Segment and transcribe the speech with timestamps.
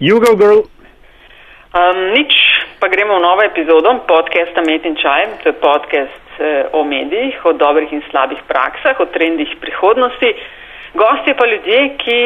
[0.00, 0.64] Jugo Girl.
[1.76, 2.32] Um, nič,
[2.80, 5.44] pa gremo v novo epizodo podcasta Met in Čaj.
[5.44, 10.30] To je podcast eh, o medijih, o dobrih in slabih praksah, o trendih prihodnosti.
[10.96, 12.16] Gosti pa ljudje, ki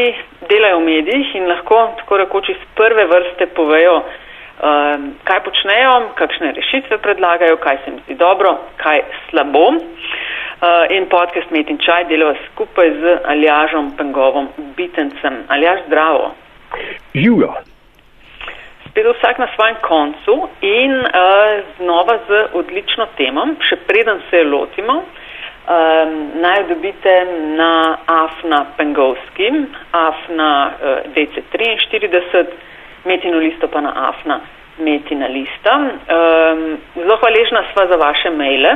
[0.47, 6.55] delajo v medijih in lahko tako rekoč iz prve vrste povejo, um, kaj počnejo, kakšne
[6.55, 9.03] rešitve predlagajo, kaj se jim zdi dobro, kaj
[9.33, 9.75] slabo.
[9.75, 14.49] Uh, in podcast Met in Čaj delava skupaj z Aljažom Pengovom
[14.79, 15.43] Bitencem.
[15.51, 16.44] Aljaž, zdravo.
[17.15, 17.55] Živijo.
[18.89, 21.07] Spet vsak na svojem koncu in uh,
[21.79, 25.03] znova z odlično temo, še preden se jo lotimo.
[25.65, 27.15] Um, naj jo dobite
[27.57, 29.51] na Afna Pengovski,
[29.93, 32.45] Afna uh, DC43,
[33.05, 34.41] Metino listo pa na Afna
[34.79, 35.75] Metina lista.
[35.75, 38.75] Um, zelo hvaležna sva za vaše maile,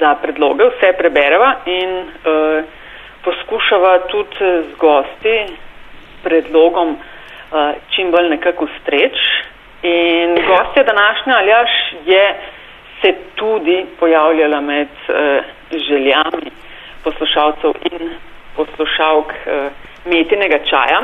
[0.00, 2.64] za predloge, vse prebereva in uh,
[3.24, 4.36] poskušava tudi
[4.68, 5.36] z gosti
[6.22, 9.18] predlogom uh, čim bolj nekako streč.
[9.82, 11.70] In gostja današnja Aljaš
[12.06, 12.24] je
[13.02, 15.44] se tudi pojavljala med uh,
[15.88, 16.50] željami
[17.04, 18.10] poslušalcev in
[18.56, 19.72] poslušalk uh,
[20.06, 21.00] metinega čaja.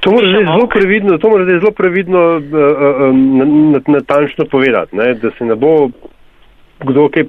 [0.00, 5.14] To mora zdaj zelo previdno, to mora zdaj zelo previdno uh, uh, natančno povedati, ne,
[5.14, 5.88] da se ne bo
[6.80, 7.24] kdo kaj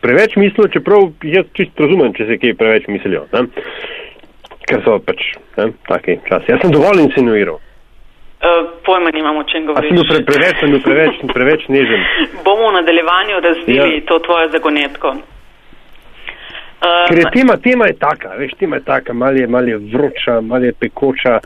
[0.00, 3.26] preveč mislil, čeprav jaz čist razumem, če se kaj preveč mislijo.
[3.32, 3.46] Ne
[4.68, 5.20] ker so pač
[5.58, 6.52] ne, taki časi.
[6.52, 7.60] Jaz sem dovolj insinuiral.
[8.44, 9.94] Uh, pojma nimamo, o čem govoriti.
[10.08, 12.02] Pre, preveč sem bil preveč, preveč nežen.
[12.44, 14.02] Bomo v nadaljevanju razvili ja.
[14.08, 15.14] to tvoje zagonetko.
[16.84, 19.78] Uh, ker je tema, tema je taka, veš, tema je taka, mal je, mal je
[19.94, 21.38] vroča, mal je pekoča,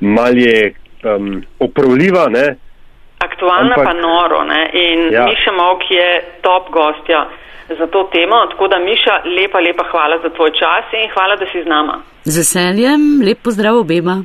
[0.00, 0.70] mal je
[1.04, 2.46] um, opravljiva, ne.
[3.20, 4.62] Aktualna Ampak, pa noro, ne.
[4.72, 5.26] In ja.
[5.28, 6.08] Miša Mok je
[6.44, 7.26] top gostja
[7.68, 11.46] za to temo, tako da Miša, lepa, lepa hvala za tvoj čas in hvala, da
[11.52, 12.02] si z nama.
[12.24, 14.22] Z veseljem, lep pozdrav obema.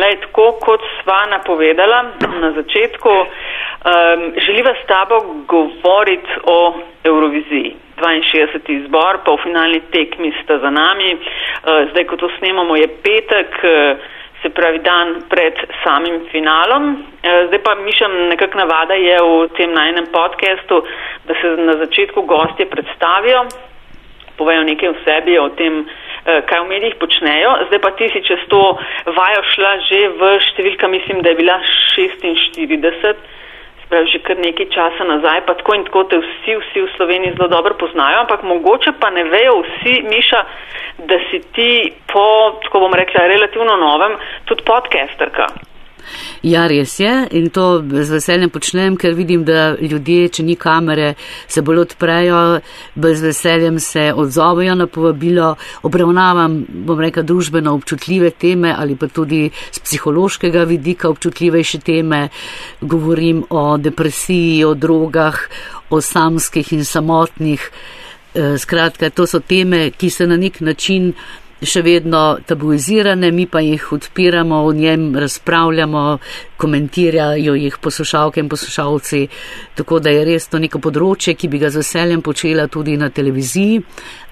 [0.00, 2.02] Lej, tako kot sva napovedala
[2.42, 5.16] na začetku, um, želiva s tabo
[5.48, 7.76] govoriti o Euroviziji.
[7.98, 8.84] 62.
[8.84, 11.14] izbor, pa v finalni tekmi sta za nami.
[11.14, 13.98] Uh, zdaj, ko to snemamo, je petek, uh,
[14.42, 15.54] se pravi dan pred
[15.84, 16.90] samim finalom.
[16.90, 20.82] Uh, zdaj pa mišem nekak navada je v tem najnem podcastu,
[21.26, 23.46] da se na začetku gostje predstavijo,
[24.36, 25.84] povejo nekaj o sebi, o tem,
[26.28, 27.50] Eh, kaj v medijih počnejo.
[27.68, 28.60] Zdaj pa ti si čez to
[29.16, 31.56] vajo šla že v številka, mislim, da je bila
[31.96, 33.16] 46, spravi
[33.88, 37.48] že kar nekaj časa nazaj, pa tako in tako te vsi, vsi v Sloveniji zelo
[37.48, 40.40] dobro poznajo, ampak mogoče pa ne vejo vsi, Miša,
[41.08, 45.67] da si ti po, tako bom rekla, relativno novem, tudi podcasterka.
[46.42, 51.14] Ja, res je in to z veseljem počnem, ker vidim, da ljudje, če ni kamere,
[51.48, 52.60] se bolj odprejo,
[52.96, 59.50] z veseljem se odzovejo na povabilo, obravnavam, bom rekel, družbeno občutljive teme ali pa tudi
[59.72, 62.28] z psihološkega vidika občutljivejše teme.
[62.80, 65.38] Govorim o depresiji, o drogah,
[65.90, 67.70] o samskih in samotnih.
[68.34, 71.12] Eh, skratka, to so teme, ki se na nek način
[71.62, 76.18] še vedno tabuizirane, mi pa jih odpiramo, o njem razpravljamo,
[76.56, 79.26] komentirajo jih poslušalke in poslušalci,
[79.74, 83.10] tako da je res to neko področje, ki bi ga z veseljem počela tudi na
[83.10, 83.82] televiziji,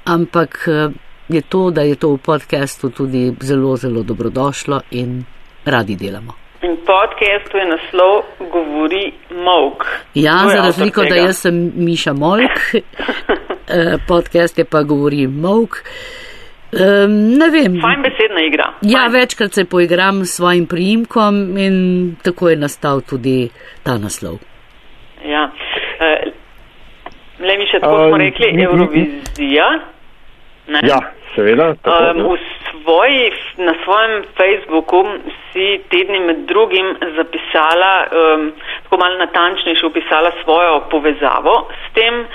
[0.04, 0.88] ampak eh,
[1.28, 5.24] je to, da je to v podkastu tudi zelo, zelo dobrodošlo in
[5.64, 6.36] radi delamo.
[6.62, 8.22] In podcastu je naslov
[8.52, 9.84] Govori Mok.
[10.14, 15.82] Ja, za razliko, da jaz sem Miša Molk, eh, podcast je pa Govori Mok.
[16.72, 17.78] Um, ne vem.
[17.80, 18.64] Fajn besedna igra.
[18.80, 18.90] Fajn.
[18.90, 21.76] Ja, večkrat se poigram s svojim priimkom in
[22.24, 23.48] tako je nastal tudi
[23.84, 24.40] ta naslov.
[25.24, 25.50] Ja.
[26.00, 26.32] Uh,
[27.38, 29.68] le mi še tako um, smo rekli, Eurovizija.
[30.66, 30.80] Ne?
[30.90, 30.98] Ja,
[31.34, 31.74] seveda.
[31.82, 32.38] Tako, um,
[32.70, 35.04] svoji, na svojem Facebooku
[35.66, 41.68] si tedni med drugim zapisala, um, tako malo natančnejše opisala svojo povezavo.
[41.88, 42.26] S tem, uh,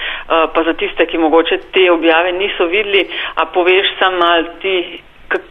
[0.54, 5.02] pa za tiste, ki mogoče te objave niso videli, a poveš sam mal ti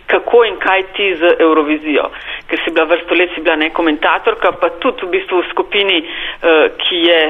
[0.06, 2.10] kako in kaj ti z Eurovizijo.
[2.48, 5.98] Ker si bila vrsto let, si bila ne komentatorka, pa tudi v bistvu v skupini,
[6.02, 7.20] uh, ki je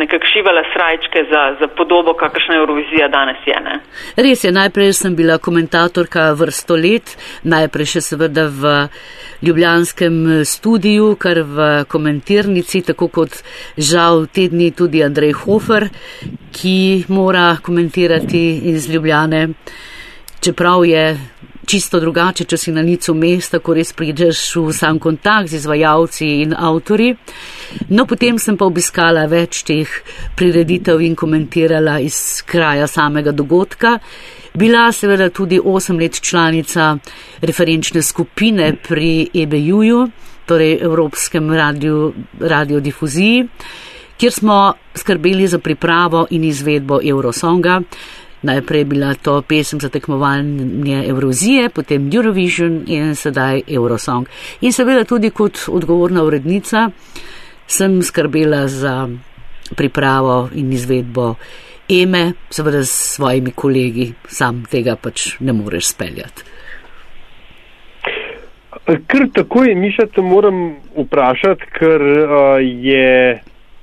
[0.00, 3.60] nekako šivala srajčke za, za podobo, kakršna Eurovizija danes je.
[3.64, 3.80] Ne?
[4.16, 8.74] Res je, najprej sem bila komentatorka vrsto let, najprej še seveda v
[9.42, 13.42] ljubljanskem studiju, kar v komentirnici, tako kot
[13.78, 15.88] žal tedni tudi Andrej Hofer,
[16.52, 19.48] ki mora komentirati iz Ljubljane.
[20.40, 21.04] Čeprav je
[21.68, 26.28] čisto drugače, če si na licu mesta, ko res prideš v sam kontakt z izvajalci
[26.42, 27.10] in avtori.
[27.92, 29.92] No, potem sem pa obiskala več teh
[30.38, 33.98] prireditev in komentirala iz kraja samega dogodka.
[34.58, 36.94] Bila seveda tudi osem let članica
[37.44, 40.06] referenčne skupine pri EBU-ju,
[40.48, 43.44] torej Evropskem radio, radiodifuziji,
[44.18, 47.82] kjer smo skrbeli za pripravo in izvedbo Eurosonga.
[48.42, 54.28] Najprej je bila to pesem za tekmovanje Eurozije, potem Eurovision in sedaj Eurosong.
[54.60, 56.90] In seveda tudi kot odgovorna urednica
[57.66, 59.08] sem skrbela za
[59.76, 61.34] pripravo in izvedbo
[61.88, 66.42] Eme, seveda s svojimi kolegi, sam tega pač ne moreš speljati.
[69.08, 73.40] Ker tako je, Miša, te moram vprašati, ker uh, je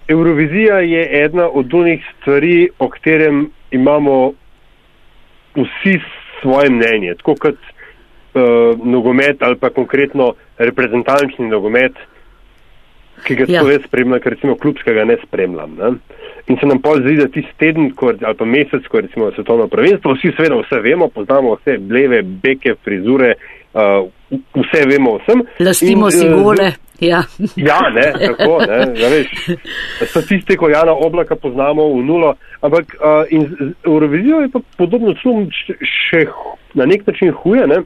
[0.07, 4.33] Eurovizija je ena od unih stvari, o katerem imamo
[5.55, 5.99] vsi
[6.41, 11.93] svoje mnenje, tako kot uh, nogomet ali pa konkretno reprezentančni nogomet,
[13.23, 13.63] ki ga ja.
[13.71, 15.75] jaz spremljam, ker recimo klubskega ne spremljam.
[15.79, 15.91] Ne?
[16.47, 19.67] In se nam pa zdi, da tisti teden ko, ali pa mesec, ko recimo svetovno
[19.67, 23.33] prvenstvo, vsi seveda vse vemo, poznamo vse bleve, beke, frizure,
[23.73, 25.41] uh, vse vemo vsem.
[25.59, 26.73] Lastimo si eh, gole.
[26.99, 27.23] Ja.
[27.55, 29.27] ja, ne, tako, ne, ja, veš,
[30.11, 35.49] statistiko Jana Oblaka poznamo v nulo, ampak uh, in Eurovizijo je pa podobno šum
[35.81, 36.25] še
[36.73, 37.83] na nek način huje, ne.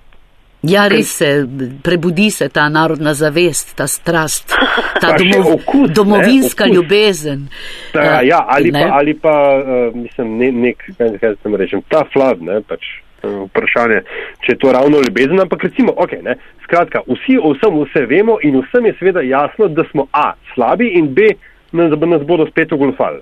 [0.62, 1.48] Ja, res se,
[1.84, 4.52] prebudi se ta narodna zavest, ta strast,
[5.00, 7.46] ta domov, okus, domovinska ne, ljubezen.
[7.94, 8.82] Ta, ja, ali ne?
[8.84, 12.60] pa, ali pa uh, mislim, ne, nek, kaj, kaj se tam rečem, ta flad, ne,
[12.68, 12.92] pač
[13.24, 14.02] vprašanje,
[14.46, 18.38] če je to ravno ljubezen, ampak recimo, ok, ne, skratka, vsi o vsem vse vemo
[18.44, 21.34] in vsem je seveda jasno, da smo A, slabi in B,
[21.72, 23.22] nas, nas bodo spet ogolfali.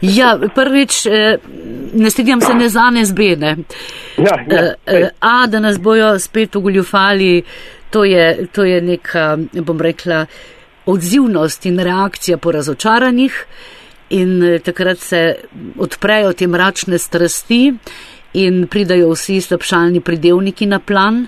[0.00, 1.38] Ja, prvič, eh,
[1.94, 3.56] ne strinjam se ne za ne zbene.
[4.18, 7.42] Ja, ja, eh, eh, A, da nas bojo spet ogoljufali,
[7.90, 10.26] to je, to je neka, bom rekla,
[10.86, 13.46] odzivnost in reakcija po razočaranjih
[14.10, 15.34] in takrat se
[15.78, 17.74] odprejo te mračne strasti
[18.38, 21.26] in pridajo vsi slabšalni pridevniki na plan,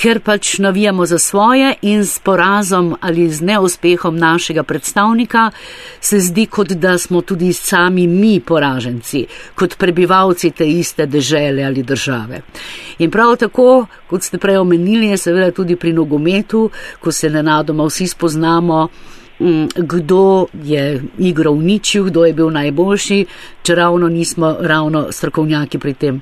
[0.00, 5.50] ker pač navijamo za svoje in s porazom ali z neuspehom našega predstavnika
[6.00, 11.82] se zdi, kot da smo tudi sami mi poraženci, kot prebivalci te iste dežele ali
[11.82, 12.40] države.
[12.98, 16.70] In prav tako, kot ste prej omenili, je seveda tudi pri nogometu,
[17.00, 18.88] ko se nenadoma vsi spoznamo,
[19.76, 23.26] kdo je igro uničil, kdo je bil najboljši,
[23.62, 26.20] če ravno nismo ravno strokovnjaki pri tem.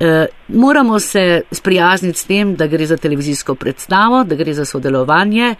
[0.00, 5.54] E, moramo se sprijazniti s tem, da gre za televizijsko predstavo, da gre za sodelovanje.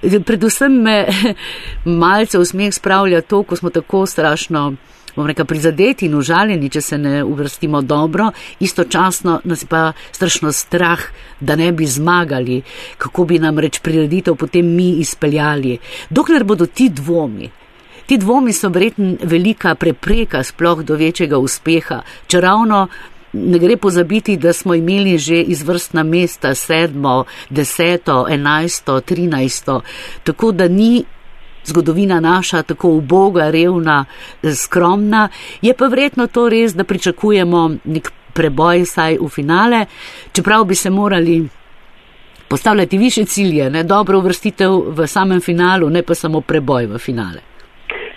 [0.00, 1.06] Predvsem me
[2.02, 4.74] malce v smeh spravlja to, ko smo tako strašno
[5.16, 8.30] bom rekel, prizadeti in užaljeni, če se ne uvrstimo dobro,
[8.60, 11.00] istočasno nas pa strašno strah,
[11.40, 12.62] da ne bi zmagali,
[12.98, 15.78] kako bi nam reč prireditev potem mi izpeljali.
[16.10, 17.50] Dokler bodo ti dvomi.
[18.06, 22.88] Ti dvomi so verjetno velika prepreka sploh do večjega uspeha, če ravno
[23.32, 29.80] ne gre pozabiti, da smo imeli že izvrstna mesta sedmo, deseto, enajsto, trinajsto,
[30.24, 31.04] tako da ni
[31.70, 34.04] zgodovina naša tako uboga, revna,
[34.56, 35.28] skromna,
[35.62, 39.86] je pa vredno to res, da pričakujemo nek preboj saj v finale,
[40.32, 41.42] čeprav bi se morali
[42.48, 47.40] postavljati više cilje, ne dobro uvrstitev v samem finalu, ne pa samo preboj v finale.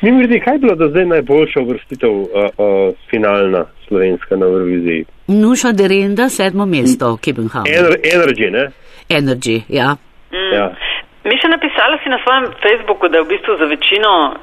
[0.01, 5.05] Mi vidi, kaj je bilo do zdaj najboljša uvrstitev uh, uh, finalna slovenska na Euroviziji?
[5.27, 7.63] Nuša Derenda, sedmo mesto, Kibenham.
[7.67, 8.67] Ener energy, ne?
[9.09, 9.95] Energy, ja.
[10.31, 10.55] Mm.
[10.55, 10.75] ja.
[11.23, 14.36] Miša, napisala si na svojem Facebooku, da v bistvu za večino uh,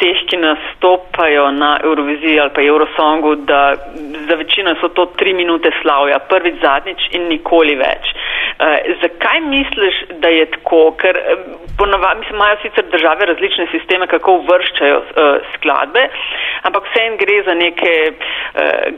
[0.00, 3.76] teh, ki nastopajo na Euroviziji ali pa Eurosongu, da
[4.28, 8.14] za večino so to tri minute slavja, prvič, zadnjič in nikoli več.
[8.62, 8.68] Uh,
[9.02, 10.80] zakaj misliš, da je tako?
[11.00, 11.22] Ker uh,
[11.78, 15.06] ponavadi, mislim, imajo sicer države različne sisteme, kako vrščajo uh,
[15.54, 16.02] skladbe,
[16.62, 18.14] ampak vse en gre za neke uh,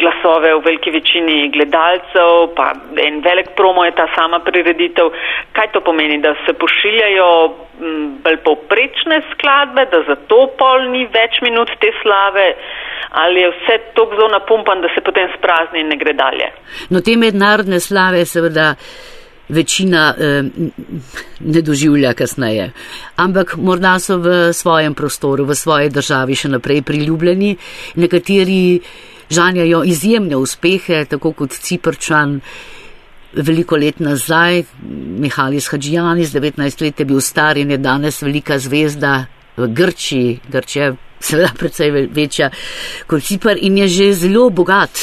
[0.00, 2.66] glasove v veliki večini gledalcev, pa
[3.06, 5.06] en velik promo je ta sama prireditev.
[5.56, 11.40] Kaj to pomeni, da se pošiljajo mm, bolj povprečne skladbe, da zato pol ni več
[11.46, 12.46] minut te slave,
[13.24, 16.52] ali je vse tako zelo napumpan, da se potem sprazni in ne gre dalje.
[16.92, 18.74] No, te mednarodne slave seveda
[19.48, 20.42] večina eh,
[21.40, 22.70] ne doživlja kasneje,
[23.16, 27.56] ampak morda so v svojem prostoru, v svoji državi še naprej priljubljeni,
[27.96, 28.80] nekateri
[29.30, 32.40] žanjajo izjemne uspehe, tako kot Ciprčan
[33.34, 34.62] veliko let nazaj,
[35.18, 40.94] Mihalis Hadžijanis, 19 let je bil star in je danes velika zvezda v Grčiji, Grčija
[41.24, 42.50] seveda precej večja
[43.06, 44.98] kot Cipar in je že zelo bogat,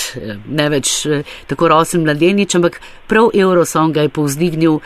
[0.48, 4.80] ne več eh, tako rosen mladenič, ampak prav Eurosong ga je povzdignil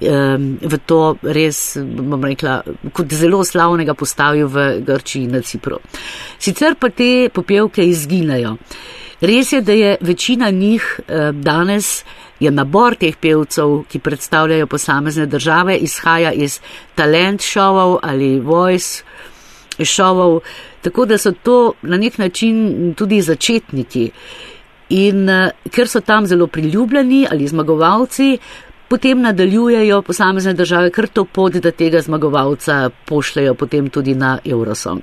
[0.00, 2.62] v to res, bom rekla,
[2.96, 5.76] kot zelo slavnega postavil v Grčiji na Cipru.
[6.40, 8.56] Sicer pa te popevke izginejo.
[9.20, 12.04] Res je, da je večina njih eh, danes,
[12.40, 16.60] je nabor teh pevcev, ki predstavljajo posamezne države, izhaja iz
[16.94, 19.04] talent šovov ali voice
[19.84, 20.40] šovov,
[20.80, 24.10] tako da so to na nek način tudi začetniki.
[24.90, 28.38] In eh, ker so tam zelo priljubljeni ali zmagovalci,
[28.88, 35.02] potem nadaljujejo posamezne države kar to pot, da tega zmagovalca pošljajo potem tudi na Eurosong.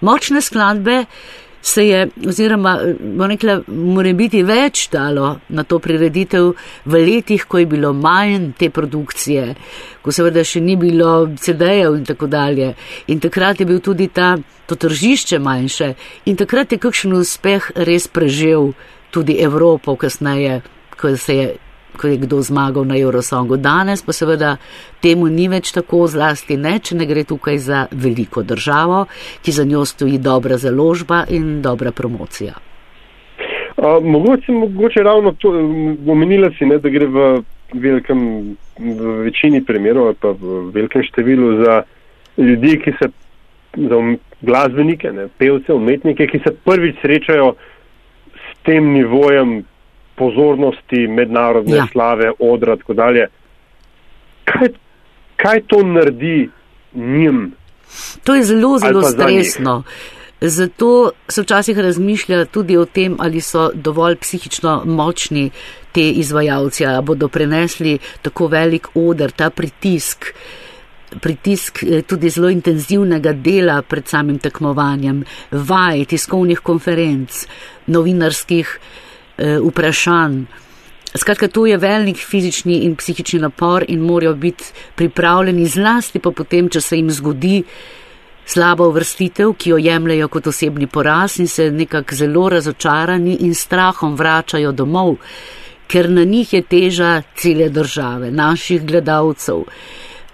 [0.00, 1.04] Močne skladbe
[1.66, 2.78] se je, oziroma,
[3.28, 6.52] rekla, mora biti več dalo na to prireditev
[6.86, 9.48] v letih, ko je bilo manj te produkcije,
[10.02, 12.70] ko seveda še ni bilo CD-jev in tako dalje.
[13.10, 15.92] In takrat je bil tudi ta, to tržišče manjše
[16.30, 18.72] in takrat je kakšen uspeh res prežel
[19.10, 20.60] tudi Evropo kasneje,
[20.94, 21.52] ko se je
[21.96, 23.56] ko je kdo zmagal na Eurosongu.
[23.56, 24.56] Danes pa seveda
[25.02, 29.06] temu ni več tako zlasti ne, če ne gre tukaj za veliko državo,
[29.42, 32.54] ki za njo stoji dobra založba in dobra promocija.
[33.76, 35.52] A, mogoče, mogoče ravno to,
[36.08, 37.26] omenila si, ne, da gre v
[37.74, 41.82] velikem, v večini primerov ali pa v velikem številu za
[42.38, 43.10] ljudi, ki se,
[43.76, 44.00] za
[44.40, 47.54] glasbenike, ne, pevce, umetnike, ki se prvič srečajo
[48.34, 49.62] s tem nivojem
[50.16, 51.86] pozornosti, mednarodne ja.
[51.92, 53.26] slave, odra in tako dalje.
[54.44, 54.68] Kaj,
[55.36, 56.48] kaj to naredi
[56.94, 57.52] njim?
[58.24, 59.82] To je zelo, zelo stresno.
[60.40, 65.50] Zato se včasih razmišlja tudi o tem, ali so dovolj psihično močni
[65.92, 70.26] te izvajalci, ali bodo prenesli tako velik odr, ta pritisk,
[71.22, 77.46] pritisk eh, tudi zelo intenzivnega dela pred samim tekmovanjem, vaj, tiskovnih konferenc,
[77.86, 79.05] novinarskih Eh,
[79.38, 80.44] vprašanj.
[81.16, 84.64] Skratka, to je velik fizični in psihični napor in morajo biti
[84.94, 87.62] pripravljeni zlasti pa potem, če se jim zgodi
[88.46, 94.14] slaba uvrstitev, ki jo jemljajo kot osebni poraz in se nekako zelo razočarani in strahom
[94.16, 95.16] vračajo domov,
[95.88, 99.64] ker na njih je teža cele države, naših gledalcev.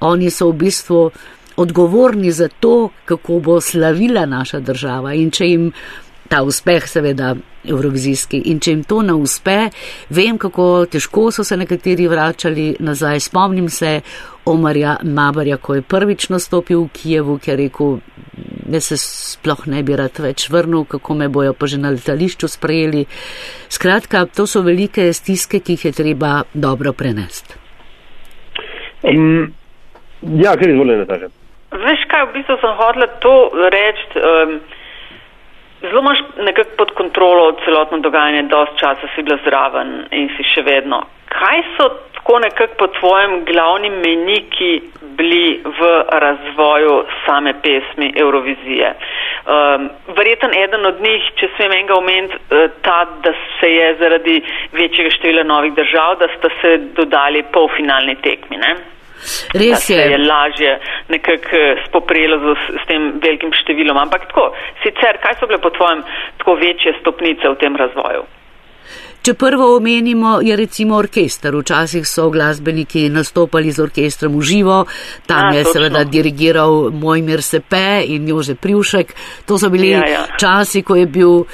[0.00, 1.10] Oni so v bistvu
[1.56, 5.72] odgovorni za to, kako bo slavila naša država in če jim
[6.28, 7.34] ta uspeh seveda
[7.68, 8.42] Eurovizijski.
[8.50, 9.68] In če jim to ne uspe,
[10.10, 13.20] vem, kako težko so se nekateri vračali nazaj.
[13.28, 14.00] Spomnim se
[14.44, 17.96] Omarja Mabarja, ko je prvič nastopil v Kijevu, ki je rekel,
[18.72, 22.50] da se sploh ne bi rad več vrnil, kako me bojo pa že na letališču
[22.50, 23.04] sprejeli.
[23.70, 27.60] Skratka, to so velike stiske, ki jih je treba dobro prenesti.
[29.02, 29.52] Um,
[30.22, 31.30] ja, ker izvoljene, Nataša.
[31.72, 33.34] Veš kaj, v bistvu sem hodila to
[33.72, 34.06] reči.
[34.18, 34.58] Um,
[35.82, 40.62] Zelo imaš nekako pod kontrolo celotno dogajanje, dost časa si bila zraven in si še
[40.62, 41.02] vedno.
[41.32, 44.82] Kaj so tako nekako po tvojem glavni meniki
[45.18, 45.90] bili v
[46.24, 46.94] razvoju
[47.26, 48.94] same pesmi Eurovizije?
[48.94, 54.36] Um, verjeten eden od njih, če smem enega omeniti, uh, ta, da se je zaradi
[54.72, 58.56] večjega števila novih držav, da sta se dodali polfinalni tekmi.
[58.56, 58.74] Ne?
[59.54, 59.96] Res je.
[59.96, 60.72] Da se je lažje
[61.08, 63.98] nekako eh, spoprijelo z, s tem velikim številom.
[63.98, 64.50] Ampak tako,
[64.82, 66.04] sicer, kaj so bile po tvojem
[66.42, 68.24] tako večje stopnice v tem razvoju?
[69.22, 71.54] Če prvo omenimo, je recimo orkester.
[71.54, 74.78] Včasih so glasbeniki nastopali z orkestrom v živo,
[75.30, 75.72] tam A, je točno.
[75.78, 79.14] seveda dirigiral Mojmir Sepe in Jože Privšek.
[79.46, 80.24] To so bili ja, ja.
[80.34, 81.44] časi, ko je bil.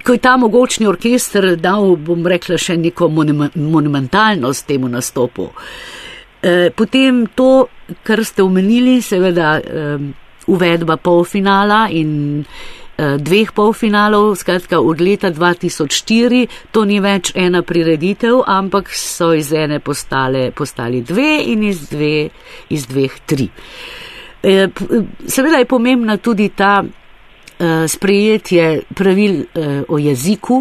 [0.00, 5.52] Ko je ta mogočni orkester dal, bom rekla, še neko monumentalnost temu nastopu.
[5.52, 6.03] Eh,
[6.76, 7.66] potem to,
[8.04, 9.62] kar ste omenili, seveda
[10.46, 12.44] uvedba polfinala in
[12.96, 19.52] eh, dveh polfinalov, skratka od leta 2004, to ni več ena prireditev, ampak so iz
[19.52, 22.28] ene postale, postali dve in iz, dve,
[22.70, 23.48] iz dveh tri.
[24.42, 24.68] Eh,
[25.26, 26.82] seveda je pomembna tudi ta
[27.88, 29.36] sprejetje pravil
[29.88, 30.56] o jeziku,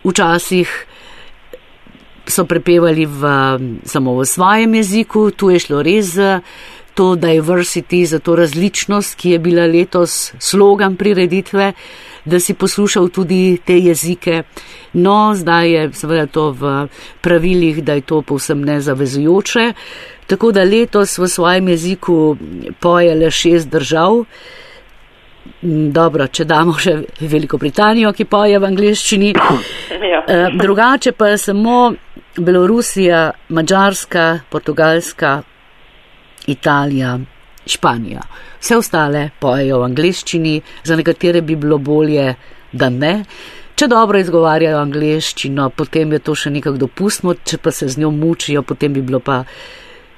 [0.00, 0.70] včasih
[2.26, 3.22] so prepevali v,
[3.84, 6.40] samo v svojem jeziku, tu je šlo res za
[6.96, 11.72] to diversity, za to različnost, ki je bila letos slogan prireditve,
[12.24, 14.42] da si poslušal tudi te jezike.
[14.92, 16.88] No, zdaj je seveda to v
[17.20, 19.72] pravilih, da je to povsem nezavezujoče.
[20.26, 22.36] Tako da letos v svojem jeziku
[22.80, 24.24] poje le šest držav.
[25.92, 29.34] Dobro, če damo še Veliko Britanijo, ki poje v angliščini.
[30.06, 30.24] Ja.
[30.28, 31.94] Eh, drugače pa je samo
[32.38, 35.42] Belorusija, Mačarska, Portugalska,
[36.46, 37.18] Italija,
[37.66, 38.20] Španija.
[38.60, 42.34] Vse ostale pojejo v angliščini, za nekatere bi bilo bolje,
[42.72, 43.14] da ne.
[43.76, 48.12] Če dobro izgovarjajo angliščino, potem je to še nekako dopustno, če pa se z njo
[48.14, 49.42] mučijo, potem bi bilo pa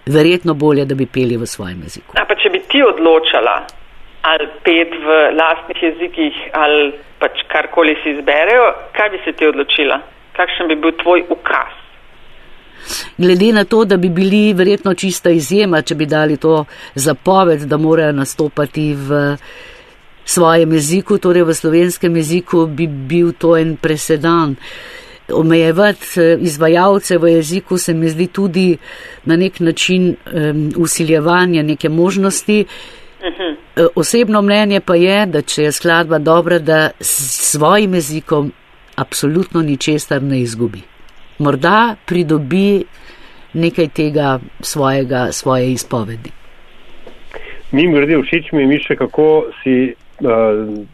[0.07, 2.15] verjetno bolje, da bi peli v svojem jeziku.
[2.19, 3.57] A pa če bi ti odločala,
[4.31, 10.01] ali pet v lastnih jezikih ali pač karkoli si izberejo, kaj bi se ti odločila?
[10.39, 11.88] Kakšen bi bil tvoj ukaz?
[13.19, 16.65] Glede na to, da bi bili verjetno čista izjema, če bi dali to
[16.95, 19.37] zapoved, da morajo nastopati v
[20.29, 24.57] svojem jeziku, torej v slovenskem jeziku, bi bil to en presedan.
[25.33, 28.79] Omejevati eh, izvajalce v jeziku se mi zdi tudi
[29.25, 32.65] na nek način um, usiljevanje neke možnosti.
[32.65, 33.91] Uh-huh.
[33.95, 38.53] Osebno mnenje pa je, da če je skladba dobra, da s svojim jezikom
[38.97, 40.83] absolutno ničesar ne izgubi.
[41.39, 42.85] Morda pridobi
[43.55, 46.31] nekaj tega svojega, svoje izpovedi.
[47.73, 50.85] Mi grede všeč mi je, kako si uh,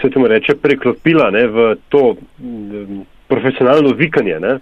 [0.00, 4.36] se temu reče, preklopila ne, v to um, profesionalno vikanje.
[4.40, 4.58] Ne,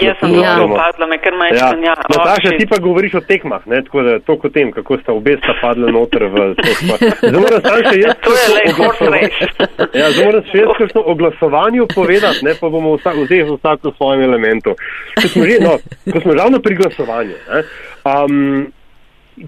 [0.00, 0.54] Jaz sem ja.
[0.76, 1.92] padla, me kar manj šanja.
[1.92, 2.08] Ja.
[2.12, 5.36] Nataša, ti pa govoriš o tekmah, ne, tako da to kot tem, kako sta obe
[5.40, 7.06] sta padla noter v to spad.
[7.30, 8.34] Zdaj moram sam še jaz to
[8.74, 9.30] oglasovanje.
[10.00, 13.88] Ja, zdaj moram še jaz kakšno o glasovanju povedati, ne, pa bomo vsak, vzeli vsak
[13.88, 14.76] v svojem elementu.
[15.16, 15.72] Ko smo že, no,
[16.12, 17.64] ko smo ravno pri glasovanju, ne,
[18.12, 18.68] um,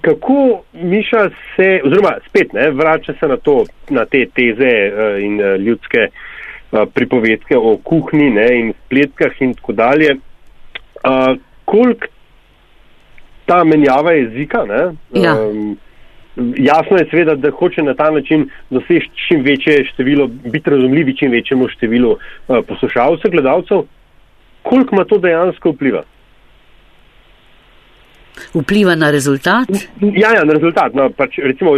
[0.03, 0.39] kako
[0.73, 3.63] Miša se, oziroma spet ne, vrača se na, to,
[3.93, 6.29] na te teze uh, in uh, ljudske uh,
[6.95, 10.17] pripovedke o kuhni ne, in spletkah in tako dalje.
[11.05, 12.07] Uh, koliko
[13.47, 14.65] ta menjava jezika?
[14.65, 14.83] Ne,
[15.23, 15.35] ja.
[15.35, 15.77] um,
[16.57, 21.31] jasno je seveda, da hoče na ta način doseči čim večje število, biti razumljivi čim
[21.31, 23.85] večjemu številu uh, poslušalcev, gledalcev.
[24.63, 26.03] Koliko ima to dejansko vpliva?
[28.55, 29.69] Vpliva na rezultat?
[30.01, 30.95] Ja, ja na rezultat.
[30.95, 31.75] No, pač, recimo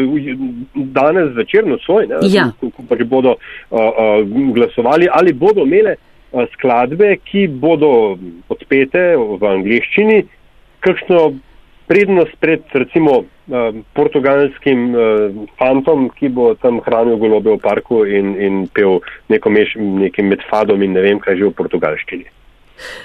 [0.75, 2.51] danes zvečer nocoj, ja.
[2.61, 7.91] ko, ko pač bodo uh, uh, glasovali, ali bodo imele uh, skladbe, ki bodo
[8.53, 10.23] odpete v angliščini,
[10.85, 11.33] kakšno
[11.87, 18.35] prednost pred recimo uh, portugalskim uh, fantom, ki bo tam hranil golobe v parku in,
[18.41, 22.31] in pel neko meš, nekim med fadom in ne vem, kaj že v portugalščini.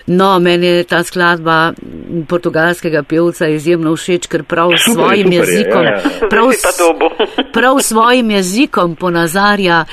[0.05, 1.73] No, meni je ta skladba
[2.27, 6.29] portugalskega pevca izjemno všeč, ker prav s svojim super, jezikom, je, je, je.
[6.29, 6.49] prav,
[7.55, 9.83] prav s svojim jezikom ponazarja,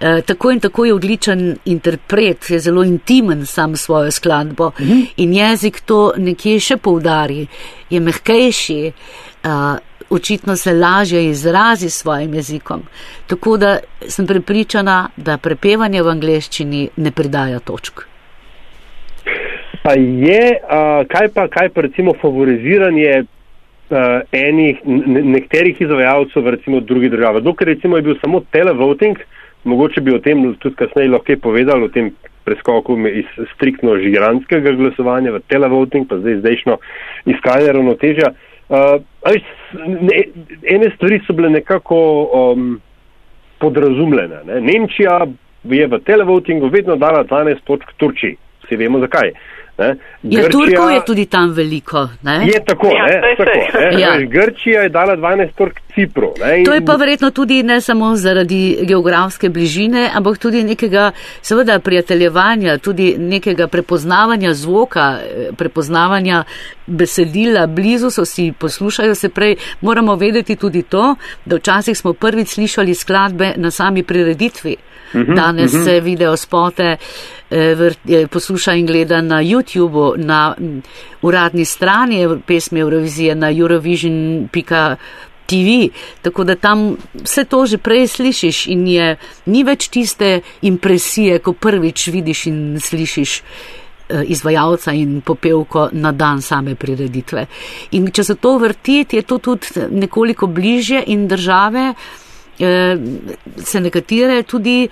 [0.00, 5.00] eh, tako in tako je odličen interpret, je zelo intimen sam svojo skladbo mhm.
[5.16, 7.46] in jezik to nekje še poudari,
[7.90, 8.80] je mehkejši.
[9.44, 9.76] Eh,
[10.10, 12.82] Očitno se lažje izrazi s svojim jezikom.
[13.26, 18.06] Tako da sem prepričana, da prepevanje v angleščini ne pridaja točk
[19.86, 23.98] pa je, uh, kaj pa, kaj pa recimo favoriziranje uh,
[24.32, 24.80] enih,
[25.34, 27.42] nekaterih izvajalcev v recimo drugih državah.
[27.42, 29.18] Dokler recimo je bil samo televoting,
[29.64, 32.10] mogoče bi o tem tudi kasneje lahko povedal, o tem
[32.44, 36.78] preskoku iz striktno žiranskega glasovanja v televoting, pa zdaj zdajšno
[37.30, 38.32] iskanje ravnotežja.
[38.66, 38.98] Uh,
[39.86, 40.24] ne,
[40.66, 42.80] ene stvari so bile nekako um,
[43.62, 44.42] podrazumljene.
[44.50, 44.58] Ne?
[44.66, 45.20] Nemčija
[45.62, 48.34] je v televotingu vedno dala 12 točk Turčiji.
[48.64, 49.30] Vsi vemo zakaj.
[49.30, 52.08] Uh, Ja, Grčija, Turkov je tudi tam veliko.
[52.22, 52.46] Ne?
[52.46, 53.34] Je tako, ja, ne?
[53.36, 54.00] tako ne?
[54.00, 54.16] Ja.
[54.20, 56.34] Grčija je dala 12 Turk Cipru.
[56.40, 56.64] Ne?
[56.64, 61.10] To je pa verjetno tudi ne samo zaradi geografske bližine, ampak tudi nekega,
[61.42, 65.18] seveda, prijateljevanja, tudi nekega prepoznavanja zvoka,
[65.56, 66.44] prepoznavanja
[66.86, 69.56] besedila, blizu so si, poslušajo se prej.
[69.80, 74.76] Moramo vedeti tudi to, da včasih smo prvič slišali skladbe na sami prireditvi.
[75.14, 76.02] Mhm, Danes se uh -huh.
[76.02, 76.96] video spote
[77.50, 80.54] eh, posluša in gleda na YouTubu, na
[81.22, 83.50] uradni strani pesmi Eurovizije, na
[85.46, 85.90] Eurovision.tv,
[86.22, 91.52] tako da tam vse to že prej slišiš in je, ni več tiste impresije, ko
[91.52, 93.42] prvič vidiš in slišiš
[94.08, 97.46] eh, izvajalca in popevko na dan same prireditve.
[97.92, 101.94] In če se to vrti, je to tudi nekoliko bližje in države,
[102.58, 102.96] Eh,
[103.56, 104.88] se nekatere tudi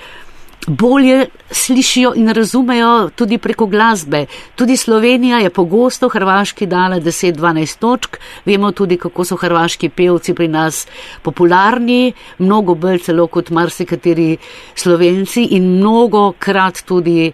[0.66, 4.27] bolje slišijo in razumejo tudi preko glasbe.
[4.55, 8.16] Tudi Slovenija je pogosto Hrvaški dala 10-12 točk.
[8.44, 10.87] Vemo tudi, kako so hrvaški pevci pri nas
[11.22, 14.37] popularni, mnogo bolj celo kot marsikateri
[14.74, 17.33] Slovenci in mnogo krat tudi,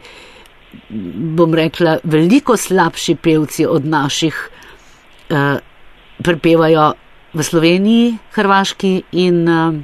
[1.36, 4.48] bom rekla, veliko slabši pevci od naših
[5.30, 5.58] uh,
[6.22, 6.92] prepevajo
[7.32, 9.74] v Sloveniji, Hrvaški in uh,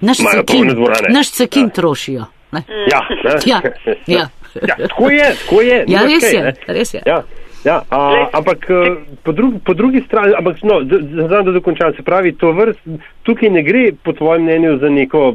[0.00, 0.70] Naš cekin,
[1.10, 1.68] naš cekin ja.
[1.68, 2.24] trošijo.
[2.52, 2.62] Ne?
[2.90, 3.38] Ja, ne?
[3.52, 3.60] ja,
[4.06, 4.28] ja.
[4.68, 5.84] ja, tako je, tako je.
[5.88, 7.02] Ja, res je, res je.
[7.06, 7.22] Ja.
[7.64, 10.78] Ja, a, ampak eh, po, drug, po drugi strani, ampak no,
[11.26, 12.78] znam, da dokončam, se pravi, to vrst,
[13.22, 15.34] tukaj ne gre po tvojem mnenju za neko,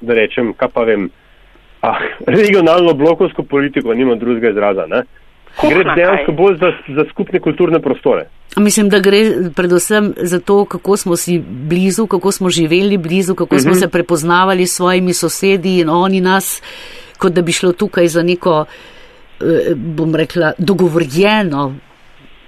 [0.00, 1.08] da rečem, kaj pa vem,
[1.80, 2.02] ah,
[2.38, 5.04] regionalno blokovsko politiko, nima drugega izraza, ne?
[5.62, 8.26] Gre dejansko bolj za, za skupne kulturne prostore.
[8.56, 13.54] Mislim, da gre predvsem za to, kako smo si blizu, kako smo živeli blizu, kako
[13.54, 13.62] uh -huh.
[13.62, 13.80] smo mhm.
[13.80, 16.62] se prepoznavali s svojimi sosedi in oni nas,
[17.18, 18.64] kot da bi šlo tukaj za neko,
[19.40, 21.74] eh, bom rekla, dogovorjeno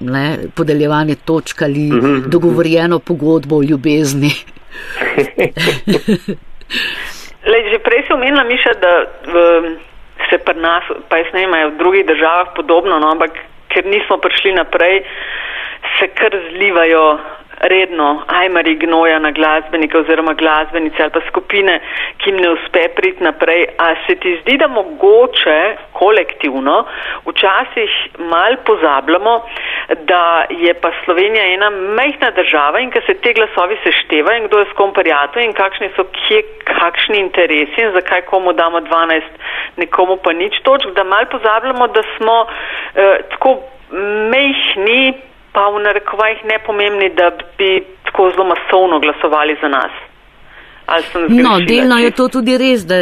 [0.01, 2.07] ne, podeljevanje točk ali uh mhm.
[2.07, 2.29] -huh.
[2.29, 4.31] dogovorjeno pogodbo o ljubezni.
[7.43, 8.93] Lej, že prej si omenila, Miša, da
[9.27, 9.35] v,
[10.31, 13.39] se pri nas, pa jaz ne vem, v drugih državah podobno, no, ampak
[13.73, 15.03] ker nismo prišli naprej,
[15.99, 17.19] se kar zlivajo
[17.61, 21.81] redno ajmari gnoja na glasbenike oziroma glasbenice ali pa skupine,
[22.19, 23.67] ki jim ne uspe priti naprej.
[23.79, 26.85] A se ti zdi, da mogoče kolektivno
[27.27, 29.35] včasih mal pozabljamo,
[30.05, 34.59] da je pa Slovenija ena mehna država in ker se te glasovi seštevajo in kdo
[34.59, 39.23] je s kom prijatelj in kakšni so kje, kakšni interesi in zakaj komu damo 12,
[39.77, 42.47] nekomu pa nič točk, da mal pozabljamo, da smo
[42.95, 43.59] eh, tako
[44.33, 45.15] mehni
[45.53, 49.93] pa v narekovajih ne pomembni, da bi tako zelo masovno glasovali za nas.
[51.29, 52.95] No, delno je to tudi res, da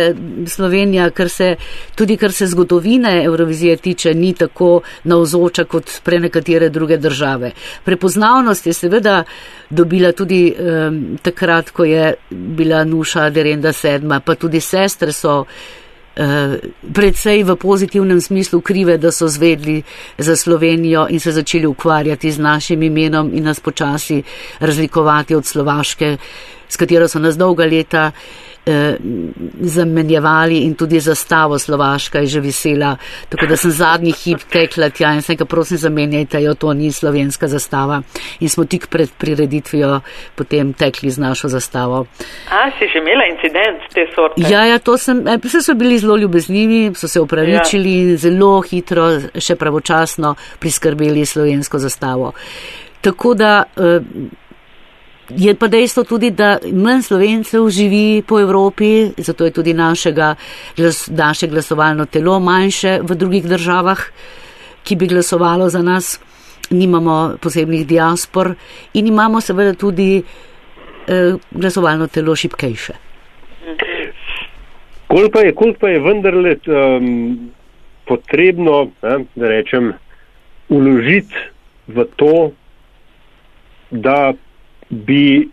[0.47, 1.57] Slovenija, kar se,
[1.97, 7.51] tudi kar se zgodovine Eurovizije tiče, ni tako navzoča kot pre nekatere druge države.
[7.85, 9.25] Prepoznavnost je seveda
[9.71, 15.80] dobila tudi um, takrat, ko je bila Nuša Derenda sedma, pa tudi sestre so Eh,
[16.95, 19.83] predvsej v pozitivnem smislu krive, da so zvedli
[20.19, 24.23] za Slovenijo in se začeli ukvarjati z našim imenom in nas počasi
[24.61, 26.17] razlikovati od Slovaške,
[26.69, 28.11] s katero so nas dolga leta
[28.67, 28.97] eh,
[29.61, 32.97] zamenjevali in tudi zastavo Slovaška je že visela,
[33.29, 36.93] tako da sem zadnji hip tekla tja in sem ga prosim zamenjajte, jo to ni
[36.93, 38.03] slovenska zastava
[38.41, 40.01] in smo tik pred prireditvijo
[40.35, 42.07] potem tekli z našo zastavo.
[42.51, 44.43] A, si že imela incident te sorte?
[44.51, 48.17] Ja, ja, to sem, eh, vse so bili zelo ljubeznivi, so se upravičili in ja.
[48.17, 52.33] zelo hitro, še pravočasno priskrbeli slovensko zastavo.
[53.01, 54.01] Tako da eh,
[55.37, 60.35] Je pa dejstvo tudi, da manj slovencev živi po Evropi, zato je tudi našega,
[60.77, 64.01] glas, naše glasovalno telo manjše v drugih državah,
[64.85, 66.21] ki bi glasovalo za nas.
[66.71, 68.55] Nimamo posebnih diaspor
[68.95, 72.93] in imamo seveda tudi eh, glasovalno telo šipkejše.
[75.07, 77.51] Koliko pa je, pa je vendarle um,
[78.07, 79.93] potrebno, ne, da rečem,
[80.69, 81.35] uložiti
[81.89, 82.51] v to,
[83.91, 84.33] da
[84.91, 85.49] bi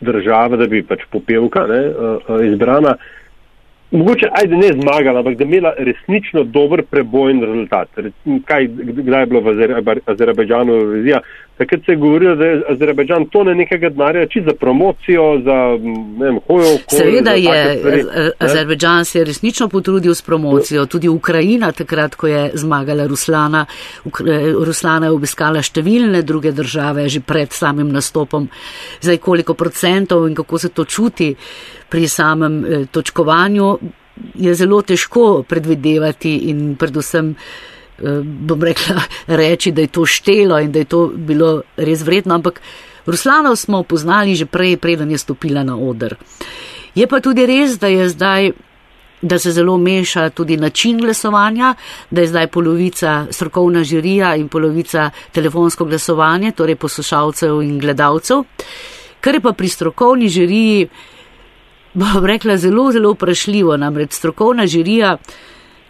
[0.00, 2.96] država, da bi pač popevka ne, uh, izbrana,
[3.90, 7.88] mogoče ajde ne zmagala, ampak da imela resnično dober prebojni rezultat.
[8.44, 8.68] Kaj,
[9.02, 9.54] kdaj je bilo v
[10.06, 11.20] Azerbajdžanu vizija?
[11.58, 15.56] Takrat se je govorilo, da je Azerbajdžan tone nekega denarja či za promocijo, za
[16.20, 16.76] vem, hojo.
[16.86, 23.06] Seveda je, Azerbajdžan se je resnično potrudil s promocijo, tudi Ukrajina takrat, ko je zmagala
[23.06, 23.66] Ruslana.
[24.66, 28.48] Ruslana je obiskala številne druge države že pred samim nastopom.
[29.00, 31.34] Zdaj, koliko procentov in kako se to čuti
[31.88, 33.78] pri samem eh, točkovanju,
[34.34, 39.02] je zelo težko predvidevati in predvsem, eh, bom rekla,
[39.40, 42.60] reči, da je to štelo in da je to bilo res vredno, ampak
[43.06, 46.16] Ruslanov smo poznali že prej, preden je stopila na odr.
[46.94, 48.52] Je pa tudi res, da je zdaj
[49.22, 51.74] da se zelo meša tudi način glasovanja,
[52.10, 58.44] da je zdaj polovica strokovna žirija in polovica telefonsko glasovanje, torej poslušalcev in gledalcev.
[59.20, 60.88] Kar je pa pri strokovni žiriji
[61.98, 63.76] bom rekla, zelo, zelo vprašljivo.
[63.76, 65.16] Namreč strokovna žirija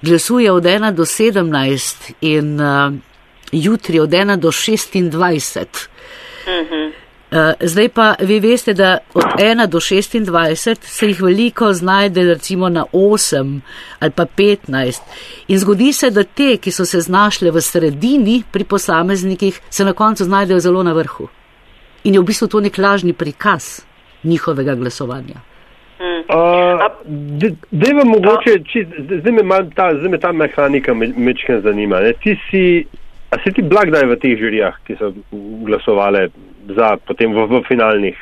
[0.03, 2.95] glasuje od 1 do 17 in uh,
[3.53, 5.67] jutri od 1 do 26.
[7.31, 12.69] Uh, zdaj pa vi veste, da od 1 do 26 se jih veliko znajde recimo
[12.69, 13.61] na 8
[13.99, 15.01] ali pa 15.
[15.49, 19.93] In zgodi se, da te, ki so se znašle v sredini pri posameznikih, se na
[19.93, 21.29] koncu znajdejo zelo na vrhu.
[22.05, 23.81] In je v bistvu to nek lažni prikaz
[24.25, 25.48] njihovega glasovanja.
[26.29, 28.85] Zdaj vam mogoče, či,
[29.21, 29.43] zdaj me
[29.75, 32.01] ta, zdaj me ta mehanika mečken zanima.
[32.01, 32.13] Ne?
[32.13, 32.65] Ti si,
[33.31, 35.13] a si ti blagdaj v teh žirijah, ki so
[35.65, 36.29] glasovali
[36.77, 38.19] za potem v, v finalnih?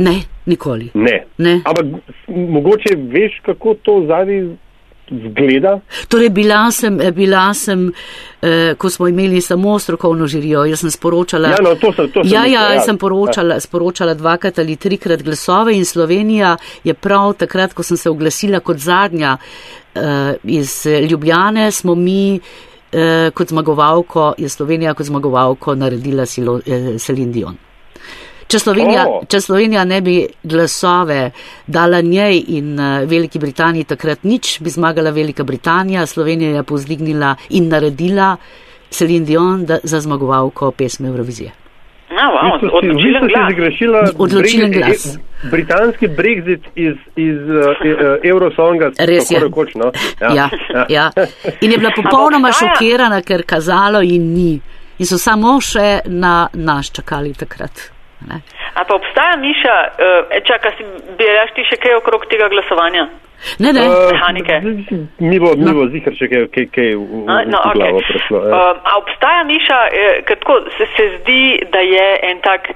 [0.00, 0.88] Ne, nikoli.
[0.94, 1.24] Ne.
[1.38, 1.60] ne.
[1.68, 1.86] Ampak
[2.28, 4.56] mogoče veš, kako to zadnji
[5.10, 5.80] zgleda?
[6.08, 7.92] Torej, bila sem, eh, bila sem
[8.42, 11.48] eh, ko smo imeli samo strokovno žirijo, jaz sem sporočala.
[11.48, 15.22] Ja, no, to sem, to sem ja, ja, jaz sem poročala, sporočala dvakrat ali trikrat
[15.22, 19.36] glasove in Slovenija je prav takrat, ko sem se oglasila kot zadnja
[19.94, 22.40] eh, iz Ljubljane, smo mi
[22.92, 27.56] eh, kot zmagovalko, je Slovenija kot zmagovalko naredila Silo, eh, Selin Dion.
[28.52, 29.22] Če Slovenija, oh.
[29.24, 31.30] če Slovenija ne bi glasove
[31.72, 37.30] dala njej in uh, Veliki Britaniji takrat nič, bi zmagala Velika Britanija, Slovenija je povzdignila
[37.56, 38.34] in naredila
[38.92, 41.54] Celine Dion da, za zmagovalko pesmi Eurovizije.
[42.12, 45.16] No, wow, si zgrešila Odločilen glas.
[45.50, 48.90] britanski brexit iz, iz uh, uh, Eurosonga.
[49.12, 49.40] Res je.
[49.40, 49.88] Rekoč, no?
[50.20, 51.08] ja, ja, ja.
[51.60, 54.52] In je bila popolnoma šokirana, ker kazalo in ni.
[54.98, 57.88] In so samo še na nas čakali takrat.
[58.30, 58.38] Ne.
[58.74, 60.86] A pa obstaja Miša, uh, čaka si,
[61.18, 63.08] bi reš ti še kaj okrog tega glasovanja?
[63.58, 63.80] Ne, ne.
[63.88, 64.60] Uh, Mehanike.
[65.18, 67.78] Mi bo, mi bo zihar še kaj, kaj, kaj v, v, A, no, v okay.
[67.78, 68.42] glavo prišlo.
[68.46, 68.52] Ja.
[68.58, 71.42] Um, a obstaja Miša, eh, ker tako se, se zdi,
[71.74, 72.70] da je en tak,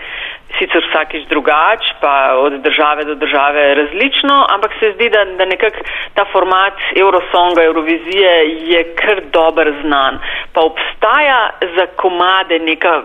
[0.59, 5.85] sicer vsakič drugač, pa od države do države različno, ampak se zdi, da, da nekako
[6.15, 8.33] ta format Eurosonga, Eurovizije
[8.73, 10.19] je kar dober znan.
[10.53, 11.41] Pa obstaja
[11.77, 13.03] za komade neka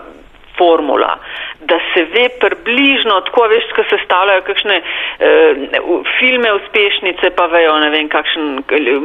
[0.62, 1.12] formula,
[1.70, 5.54] da se ve približno, tako veš, ko se stavljajo kakšne eh,
[6.18, 8.44] filme uspešnice, pa vejo, ne vem, kakšen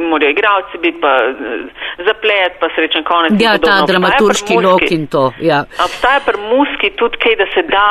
[0.09, 1.33] morajo igravci biti, pa eh,
[2.07, 3.31] zaplet, pa srečen konec.
[3.45, 5.23] Ja, ta dramaturški lok in to.
[5.49, 5.59] Ja.
[5.87, 7.87] Obstaja pri muski tudi kaj, da se da,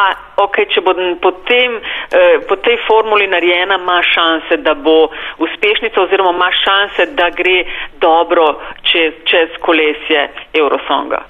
[0.46, 1.79] ok, če bo po, tem,
[2.20, 4.98] eh, po tej formuli narejena, ima šanse, da bo
[5.46, 7.59] uspešnica oziroma ima šanse, da gre
[8.00, 8.46] dobro
[8.90, 11.22] čez, čez kolesje Eurosonga.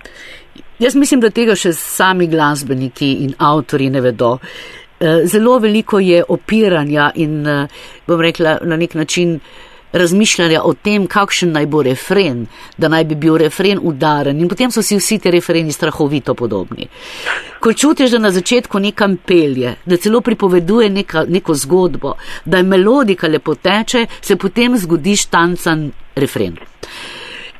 [0.79, 4.39] Jaz mislim, da tega še sami glasbeniki in avtori ne vedo.
[5.01, 7.69] Eh, Zelo veliko je opiranja in, eh,
[8.07, 9.41] bom rekla, na nek način
[9.93, 14.71] razmišljanja o tem, kakšen naj bo refren, da naj bi bil refren udaren in potem
[14.71, 16.89] so si vsi ti refreni strahovito podobni.
[17.61, 22.63] Ko čutiš, da na začetku nekam pelje, da celo pripoveduje neka, neko zgodbo, da je
[22.63, 26.57] melodika lepo teče, se potem zgodi štancan refren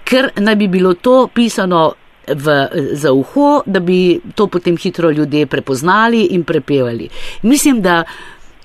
[0.07, 1.93] ker naj bi bilo to pisano
[2.29, 7.09] v, za uho, da bi to potem hitro ljudje prepoznali in prepevali.
[7.43, 8.05] Mislim, da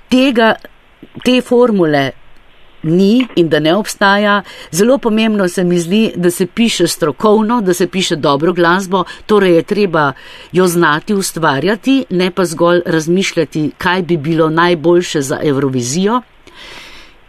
[0.09, 0.55] tega,
[1.25, 2.11] te formule
[2.83, 4.41] ni in da ne obstaja.
[4.71, 9.55] Zelo pomembno se mi zdi, da se piše strokovno, da se piše dobro glasbo, torej
[9.55, 10.13] je treba
[10.51, 16.21] jo znati ustvarjati, ne pa zgolj razmišljati, kaj bi bilo najboljše za Eurovizijo.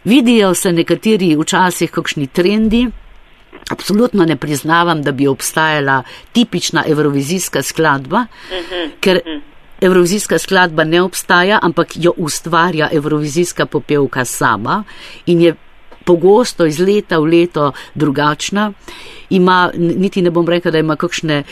[0.04, 2.88] Vidijo se nekateri včasih kakšni trendi,
[3.70, 8.26] Absolutno ne priznavam, da bi obstajala tipična evrovizijska skladba,
[9.00, 9.20] ker
[9.80, 14.84] evrovizijska skladba ne obstaja, ampak jo ustvarja evrovizijska popevka sama
[15.26, 15.54] in je
[16.04, 18.72] pogosto iz leta v leto drugačna.
[19.30, 21.42] Ima, niti ne bom rekla, da ima kakšne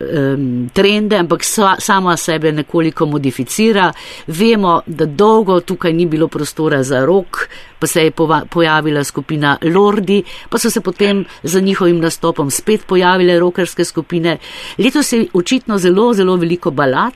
[0.00, 3.92] um, trende, ampak sa, sama sebe nekoliko modificira.
[4.26, 9.56] Vemo, da dolgo tukaj ni bilo prostora za rok, pa se je pova, pojavila skupina
[9.62, 14.38] Lordi, pa so se potem za njihovim nastopom spet pojavile rokerske skupine.
[14.78, 17.14] Letos je očitno zelo, zelo veliko balad,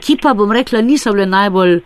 [0.00, 1.80] ki pa bom rekla niso bile najbolj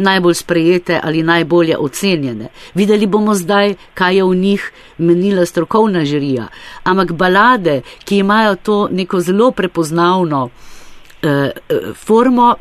[0.00, 2.48] najbolj sprejete ali najbolje ocenjene.
[2.74, 6.48] Videli bomo zdaj, kaj je v njih menila strokovna žirija.
[6.84, 10.48] Ampak balade, ki imajo to neko zelo prepoznavno
[11.22, 11.50] eh,
[11.94, 12.54] formo,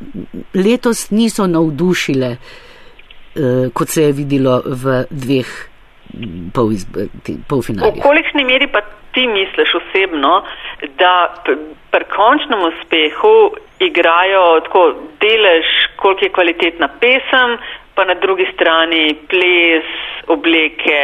[0.54, 5.69] letos niso navdušile, eh, kot se je videlo v dveh
[6.54, 6.74] pol
[7.48, 8.00] polfinalih.
[8.00, 8.82] V kolikšni meri pa
[9.14, 10.44] ti misliš osebno,
[10.98, 11.44] da
[11.92, 13.36] pri končnem uspehu
[13.80, 14.84] igrajo tako
[15.22, 17.58] delež, koliko je kvalitetna pesem,
[17.96, 19.88] pa na drugi strani ples,
[20.28, 21.02] obleke,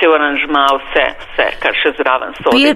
[0.00, 2.54] cel aranžma, vse, vse, kar še zraven so.
[2.54, 2.74] Pe,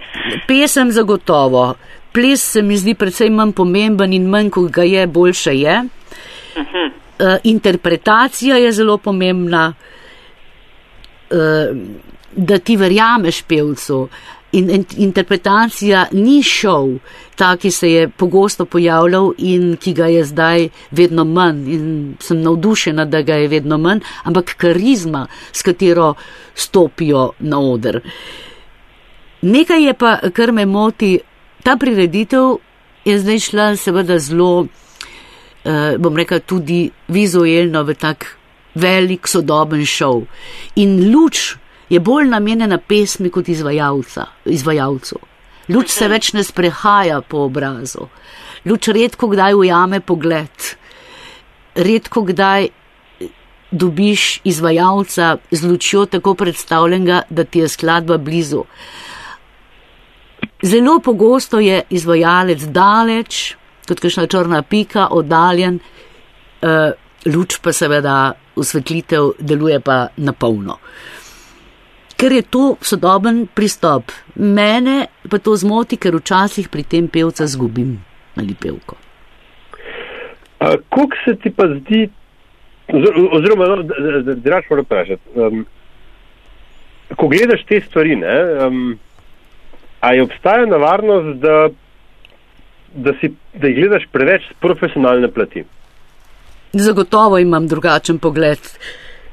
[0.49, 1.75] pesem zagotovo.
[2.13, 5.77] Ples se mi zdi predvsej manj pomemben in manj, ko ga je, boljše je.
[6.59, 6.87] Uh -huh.
[6.87, 9.88] uh, interpretacija je zelo pomembna, uh,
[12.37, 14.09] da ti verjameš pevcu.
[14.53, 16.95] In interpretacija ni šov,
[17.37, 21.67] ta, ki se je pogosto pojavljal in ki ga je zdaj vedno manj.
[21.69, 26.15] In sem navdušena, da ga je vedno manj, ampak karizma, s katero
[26.55, 28.01] stopijo na oder.
[29.43, 31.19] Nekaj je pa, kar me moti,
[31.63, 32.57] ta prireditev
[33.05, 34.67] je zdaj šla seveda zelo,
[35.65, 38.38] eh, bom rekla, tudi vizualno v tak
[38.75, 40.27] velik sodoben šov.
[40.77, 41.57] In luč
[41.89, 45.19] je bolj namenjena pesmi kot izvajalcu.
[45.69, 48.09] Luč se več ne sprehaja po obrazu.
[48.65, 50.75] Luč redko kdaj ujame pogled.
[51.77, 52.69] Redko kdaj
[53.71, 58.65] dobiš izvajalca z lučjo tako predstavljenega, da ti je skladba blizu.
[60.63, 63.55] Zelo pogosto je izvajalec daleč,
[63.89, 65.79] kot kakšna črna pika, oddaljen,
[66.63, 66.91] uh,
[67.27, 70.79] luč pa seveda osvetlitev deluje pa na polno.
[72.19, 74.11] Ker je to sodoben pristop.
[74.35, 77.99] Mene pa to zmoti, ker včasih pri tem pevca zgubim
[78.39, 78.97] ali pevko.
[80.59, 82.09] Kako se ti pa zdi,
[83.33, 85.65] oziroma, no, da raš moram vprašati, um,
[87.17, 88.99] ko gledaš te stvari, ne, um,
[90.01, 91.69] A je obstaja nevarnost, da,
[92.95, 93.13] da,
[93.55, 95.65] da jih gledaš preveč z profesionalne plati?
[96.73, 98.59] Zagotovo imam drugačen pogled,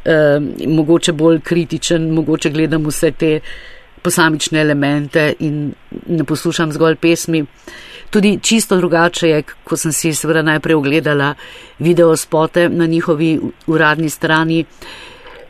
[0.06, 3.40] eh, mogoče bolj kritičen, mogoče gledam vse te
[4.02, 5.74] posamične elemente in
[6.08, 7.46] ne poslušam zgolj pesmi.
[8.10, 11.34] Tudi čisto drugače je, ko sem si seveda najprej ogledala
[11.80, 14.66] video spote na njihovi uradni strani,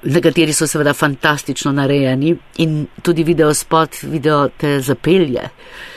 [0.03, 5.43] nekateri so seveda fantastično narejeni in tudi video spot, video te zapelje.
[5.43, 5.94] Uh,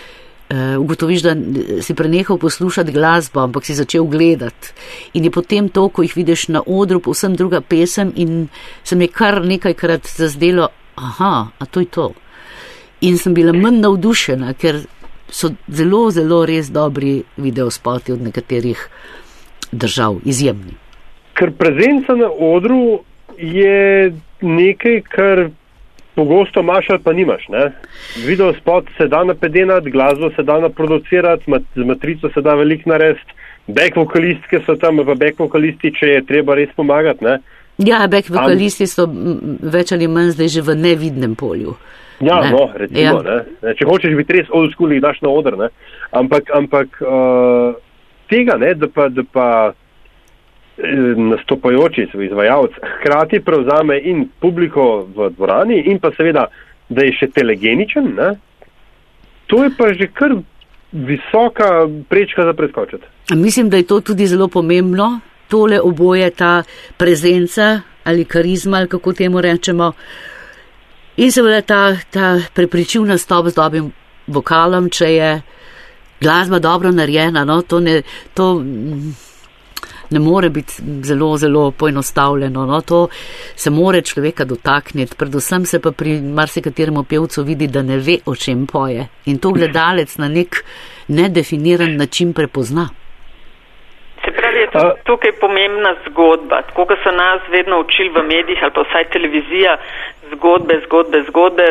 [0.79, 1.37] ugotoviš, da
[1.83, 4.73] si prenehal poslušati glasbo, ampak si začel gledati.
[5.13, 8.49] In je potem to, ko jih vidiš na odru, povsem druga pesem in
[8.85, 12.13] se mi je kar nekajkrat zazdelo, aha, a to je to.
[13.01, 14.81] In sem bila manj navdušena, ker
[15.29, 18.89] so zelo, zelo res dobri videospoti od nekaterih
[19.73, 20.75] držav, izjemni.
[21.37, 23.05] Ker prezenca na odru
[23.37, 25.51] je nekaj, kar
[26.18, 27.48] pogosto imaš ali pa nimaš.
[27.48, 27.64] Ne?
[28.26, 33.33] Video spot se da napedenati, glasbo se da naproducirati, z matrico se da velik narediti,
[33.66, 37.24] back vokalistke so tam, pa back vokalisti, če je treba res pomagati.
[37.24, 37.38] Ne?
[37.87, 39.07] Ja, back vokalisti so
[39.76, 41.76] več ali manj zdaj že v nevidnem polju.
[42.18, 42.50] Ja, ne.
[42.50, 43.42] no, recimo, ja.
[43.62, 43.74] Ne?
[43.78, 45.68] če hočeš biti res old school, jih daš na odr, ne?
[46.18, 47.78] ampak, ampak uh,
[48.33, 49.46] tega, ne, da pa, da pa
[51.17, 56.47] nastopajoči, izvajalec, hkrati prevzame in publiko v dvorani in pa seveda,
[56.88, 58.31] da je še telegeničen, ne?
[59.47, 60.37] to je pa že kar
[60.93, 63.05] visoka prečka za preskočiti.
[63.35, 66.62] Mislim, da je to tudi zelo pomembno, tole oboje, ta
[66.97, 69.93] prezenca ali karizma, ali kako temu rečemo.
[71.17, 73.93] In seveda ta, ta prepričljiv nastop z dobrim
[74.27, 75.31] vokalom, če je
[76.21, 78.03] glasba dobro narejena, no, to ne.
[78.35, 78.62] To,
[80.11, 82.66] ne more biti zelo, zelo poenostavljeno.
[82.66, 82.81] No?
[82.81, 83.09] To
[83.55, 88.35] se more človeka dotakniti, predvsem se pa pri marsikaterem pevcu vidi, da ne ve, o
[88.35, 89.09] čem poje.
[89.25, 90.64] In to gledalec na nek
[91.09, 92.88] nedefiniran način prepozna.
[94.25, 94.68] Se pravi, je
[95.05, 96.62] tukaj pomembna zgodba.
[96.62, 99.77] Tako kot so nas vedno učili v medijih ali pa vsaj televizija,
[100.33, 101.64] zgodbe, zgodbe, zgodbe,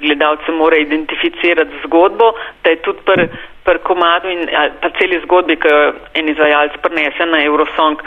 [0.00, 2.32] gledalce mora identificirati zgodbo,
[2.64, 3.28] da je tudi pri
[3.64, 4.46] pr komadu in
[4.80, 5.72] pa celi zgodbi, ki
[6.20, 8.00] en izvajalec prenese na Eurosong,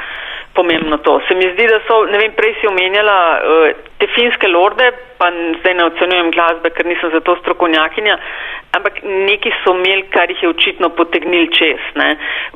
[0.54, 1.19] pomembno to.
[1.27, 3.67] Se mi zdi, da so, ne vem, prej si omenjala uh,
[4.01, 8.17] te finske lorde, pa zdaj ne ocenjujem glasbe, ker nisem za to strokovnjakinja,
[8.80, 11.93] ampak neki so imeli, kar jih je očitno potegnil čez.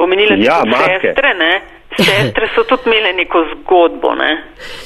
[0.02, 1.54] Omenila ja, si sestre, ne?
[1.98, 4.16] Sestre so tudi imele neko zgodbo.
[4.16, 4.44] Ne?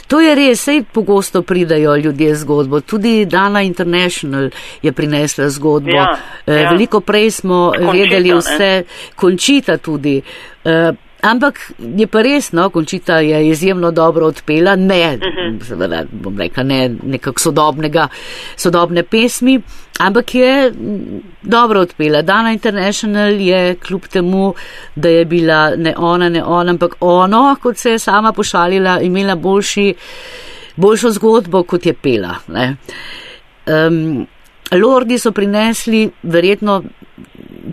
[0.08, 2.82] To je res, sej pogosto pridajo ljudje zgodbo.
[2.82, 4.50] Tudi Dana International
[4.82, 5.90] je prinesla zgodbo.
[5.90, 6.70] Ja, ja.
[6.70, 8.84] Veliko prej smo končita, vedeli vse, ne?
[9.16, 10.22] končita tudi.
[11.22, 11.60] Ampak
[11.98, 15.58] je pa res, no, končita je izjemno dobro odpela, ne, uh mhm.
[15.58, 15.68] -huh.
[15.68, 18.08] seveda, bom rekla, ne nekak sodobnega,
[18.56, 19.62] sodobne pesmi,
[20.00, 20.74] ampak je
[21.42, 22.22] dobro odpela.
[22.22, 24.54] Dana International je kljub temu,
[24.96, 29.36] da je bila ne ona, ne ona, ampak ono, kot se je sama pošalila, imela
[29.36, 29.94] boljši,
[30.76, 32.36] boljšo zgodbo, kot je pela.
[32.48, 34.28] Um,
[34.72, 36.84] Lordi so prinesli verjetno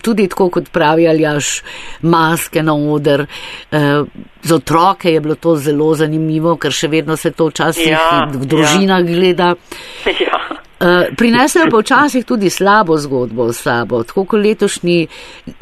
[0.03, 1.63] tudi tako, kot pravi Aljaš,
[2.03, 3.27] maske na oder.
[3.71, 4.05] Eh,
[4.43, 8.47] za otroke je bilo to zelo zanimivo, ker še vedno se to včasih ja, v
[8.47, 9.07] družinah ja.
[9.07, 9.55] gleda.
[10.07, 10.47] Ja.
[10.77, 15.07] Eh, prinesejo pa včasih tudi slabo zgodbo s sabo, tako kot letošnji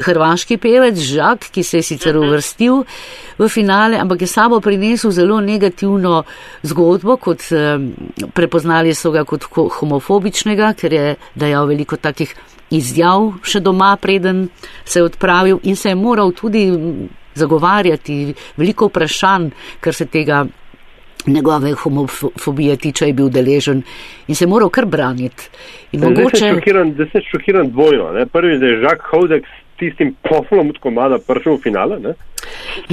[0.03, 2.27] hrvaški pevec Žak, ki se je sicer mhm.
[2.27, 2.83] uvrstil
[3.37, 6.25] v finale, ampak je sabo prinesel zelo negativno
[6.63, 7.79] zgodbo, kot eh,
[8.33, 9.47] prepoznali so ga kot
[9.79, 12.35] homofobičnega, ker je dajal veliko takih
[12.71, 14.47] izjav še doma, preden
[14.85, 16.71] se je odpravil in se je moral tudi
[17.35, 19.49] zagovarjati veliko vprašanj,
[19.81, 20.45] ker se tega
[21.27, 23.81] njegove homofobije tiče, je bil deležen
[24.27, 25.49] in se moral kar braniti.
[25.93, 26.53] Mogoče...
[26.93, 28.11] Zdaj sem šokiran dvojno.
[28.13, 28.25] Ne?
[28.25, 29.45] Prvi je Žak Hodek
[29.79, 31.99] tistim poflom od komada prišel v finale.
[31.99, 32.13] Ne?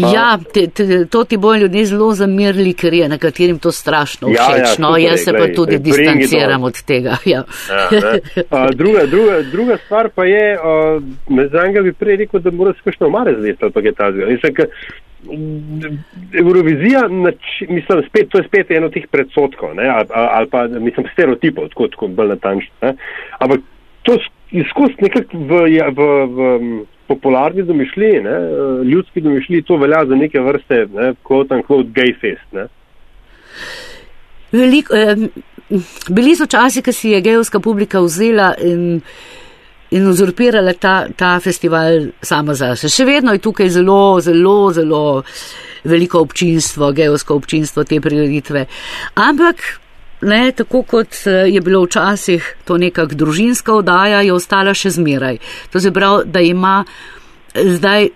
[0.00, 0.08] Pa...
[0.14, 4.38] Ja, te, te, to ti bojo ljudje zelo zamirili, ker je nekaterim to strašno všeč.
[4.38, 7.16] Ja, ja, no, jaz se pa tudi distanciram od tega.
[7.24, 7.44] Ja.
[7.68, 11.02] Ja, druga, druga, druga stvar pa je, uh,
[11.52, 14.12] za enega bi prej rekel, da mora se kakšno omare zleti ali pa je ta
[14.12, 14.68] zgled.
[16.38, 21.88] Eurovizija, mislim, spet, to je spet eno tih predsotkov, ali, ali pa, mislim, stereotipov, tako,
[21.88, 22.94] tako bolj natančno.
[23.38, 23.60] Ampak
[24.02, 24.18] to
[24.52, 25.62] izkust nekako v,
[25.96, 28.36] v, v, popularni domišljiji, ne,
[28.84, 32.46] ljudski domišljiji, to velja za neke vrste, ne, quote unquote, gay fest.
[32.52, 32.66] Ne.
[34.52, 35.16] Veliko, eh,
[36.08, 39.00] bili so časi, ko si je gejovska publika vzela in,
[39.90, 42.88] in uzurpirala ta, ta festival sama zase.
[42.88, 45.22] Še vedno je tukaj zelo, zelo, zelo
[45.84, 48.66] veliko občinstvo, gejovsko občinstvo te prireditve.
[49.14, 49.81] Ampak
[50.22, 55.38] ne, tako kot eh, je bilo včasih to nekak družinska oddaja, je ostala še zmeraj.
[55.72, 56.84] To se pravi, da ima
[57.54, 58.08] zdaj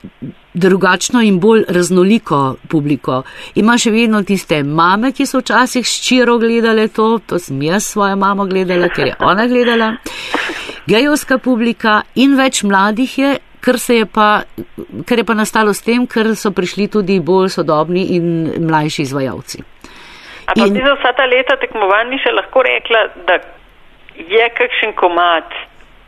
[0.56, 3.22] drugačno in bolj raznoliko publiko.
[3.54, 8.16] Ima še vedno tiste mame, ki so včasih ščiro gledale to, to sem jaz svojo
[8.16, 9.90] mamo gledala, ker je ona gledala.
[10.88, 14.28] Gejovska publika in več mladih je, kar, je pa,
[15.04, 18.28] kar je pa nastalo s tem, ker so prišli tudi bolj sodobni in
[18.64, 19.64] mlajši izvajalci.
[20.46, 20.82] Ampak in...
[20.84, 23.40] za vsa ta leta tekmovanj ni še lahko rekla, da
[24.16, 25.50] je kakšen komat,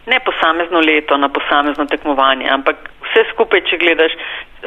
[0.09, 4.15] ne posamezno leto na posamezno tekmovanje, ampak vse skupaj, če gledaš,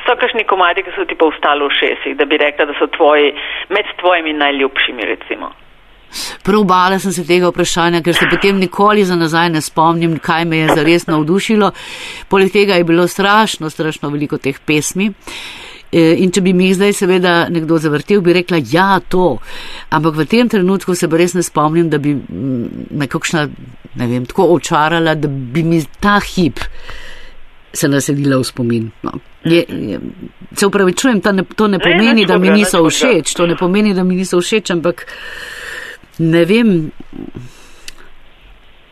[0.06, 2.88] so kakšni komadi, ki so ti pa ostali v šestih, da bi rekla, da so
[2.98, 3.34] tvoji,
[3.74, 5.52] med tvojimi najljubšimi, recimo.
[6.44, 10.46] Prav bala sem se tega vprašanja, ker se potem nikoli za nazaj ne spomnim, kaj
[10.46, 11.72] me je zares navdušilo.
[12.30, 15.08] Poleg tega je bilo strašno, strašno veliko teh pesmi.
[15.08, 15.61] E,
[15.92, 19.36] in če bi mi zdaj seveda nekdo zavrtel, bi rekla, ja, to.
[19.92, 23.48] Ampak v tem trenutku se res ne spomnim, da bi me kakšna,
[24.00, 26.64] ne vem, tako očarala, da bi mi ta hip
[27.74, 28.90] se naselila v spomin.
[29.04, 29.12] No.
[29.44, 30.00] Je, je,
[30.56, 34.04] se upravičujem, to ne, to ne pomeni, da mi niso všeč, to ne pomeni, da
[34.04, 35.06] mi niso všeč, ampak
[36.20, 36.92] ne vem,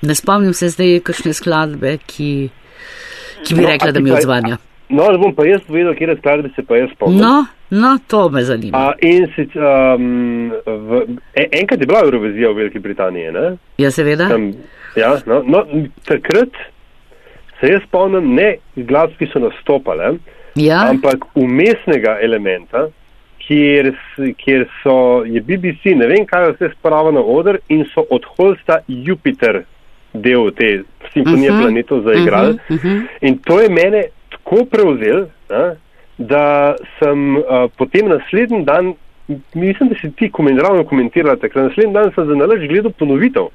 [0.02, 2.32] ne spomnim se zdaj kakšne skladbe, ki,
[3.44, 4.58] ki bi no, rekla, da mi odzvanja.
[4.90, 7.22] No, da bom pa jaz povedal, kje skladbe se pa jaz spomnim.
[7.22, 8.78] No, no, to me zanima.
[8.78, 11.04] A, in sic, um, v,
[11.38, 13.46] en, enkrat je bila Eurovizija v Veliki Britaniji, ne?
[13.78, 14.32] Ja, seveda.
[14.34, 14.50] Tam,
[14.98, 15.64] ja, no, no,
[16.10, 16.58] takrat
[17.60, 18.56] se jaz spomnim ne
[18.90, 20.16] glasb, ki so nastopale,
[20.58, 20.82] ja.
[20.90, 22.88] ampak umestnega elementa,
[23.46, 23.94] kjer,
[24.42, 28.82] kjer so, je BBC, ne vem kaj, vse spravo na oder in so od Holsta
[28.88, 29.64] Jupiter
[30.14, 30.84] del te
[31.14, 31.60] simfonije uh mhm.
[31.60, 31.62] -huh.
[31.62, 32.54] planetov zaigrali.
[32.54, 32.76] Uh -huh.
[32.76, 33.02] uh -huh.
[33.22, 34.04] In to je mene
[34.50, 35.76] tako prevzel, ne,
[36.18, 37.44] da sem uh,
[37.78, 38.94] potem naslednji dan,
[39.54, 43.54] mislim, da si ti komentirala, komentirala takrat, naslednji dan sem za nalaž gledal ponovitev.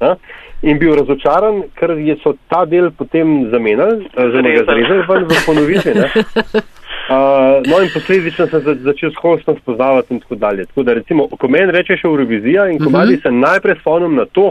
[0.00, 0.14] Ne,
[0.62, 5.92] in bil razočaran, ker so ta del potem zamenjali, oziroma ga zrezali ven v ponovitvi.
[5.96, 10.66] Uh, no in posledično sem začel s hostom spoznavati in tako dalje.
[10.66, 13.22] Tako da recimo, ko meni rečeš Eurovizija in komadi uh -huh.
[13.22, 14.50] se najprej spomnim na to,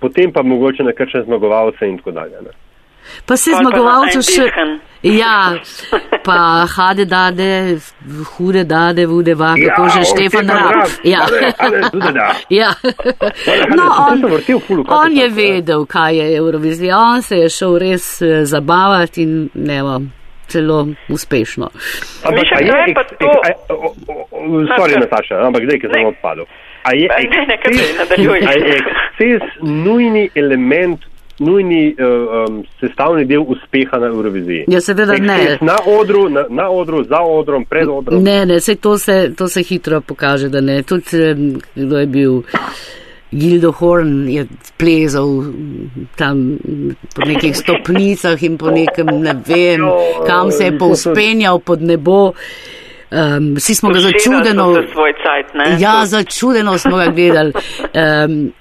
[0.00, 2.42] potem pa mogoče na kakšne zmagovalce in tako dalje.
[2.42, 2.67] Ne.
[3.26, 4.50] Pa se zmagovalcev še.
[5.02, 5.54] Ja,
[6.24, 7.78] pa hade dade,
[8.36, 10.90] hude dade, vude vake, ja, to že Štefan Rab.
[11.04, 11.22] Ja.
[12.60, 12.74] ja.
[13.76, 14.24] No, on,
[14.88, 16.98] on je vedel, kaj je Eurovizija.
[16.98, 20.12] On se je šel res eh, zabavati in ne vem.
[20.48, 21.68] Celo uspešno.
[22.24, 23.56] Ampak, je, ek, ek, ek,
[24.78, 26.48] sorry, Nataša, ampak zdaj, ki sem odpadel.
[26.88, 27.08] A je
[28.78, 31.04] eksces nujni element
[31.38, 34.64] nujni uh, um, sestavni del uspeha na Euroviziji.
[34.68, 35.58] Ja, seveda ne.
[35.60, 38.22] Na odru, na, na odru, za odrom, pred odrom.
[38.22, 40.82] Ne, ne, se to, se to se hitro pokaže, da ne.
[40.82, 41.34] Tudi,
[41.74, 42.42] kdo je bil.
[43.30, 44.46] Gildo Horn je
[44.78, 45.44] plezal
[46.16, 46.56] tam
[47.14, 49.84] po nekih stopnicah in po nekem, ne vem,
[50.26, 52.32] kam se je povspenjal pod nebo.
[53.10, 54.82] Um, vsi smo ga začudeno.
[55.78, 57.52] Ja, začudeno smo ga gledali.
[57.92, 58.52] Um,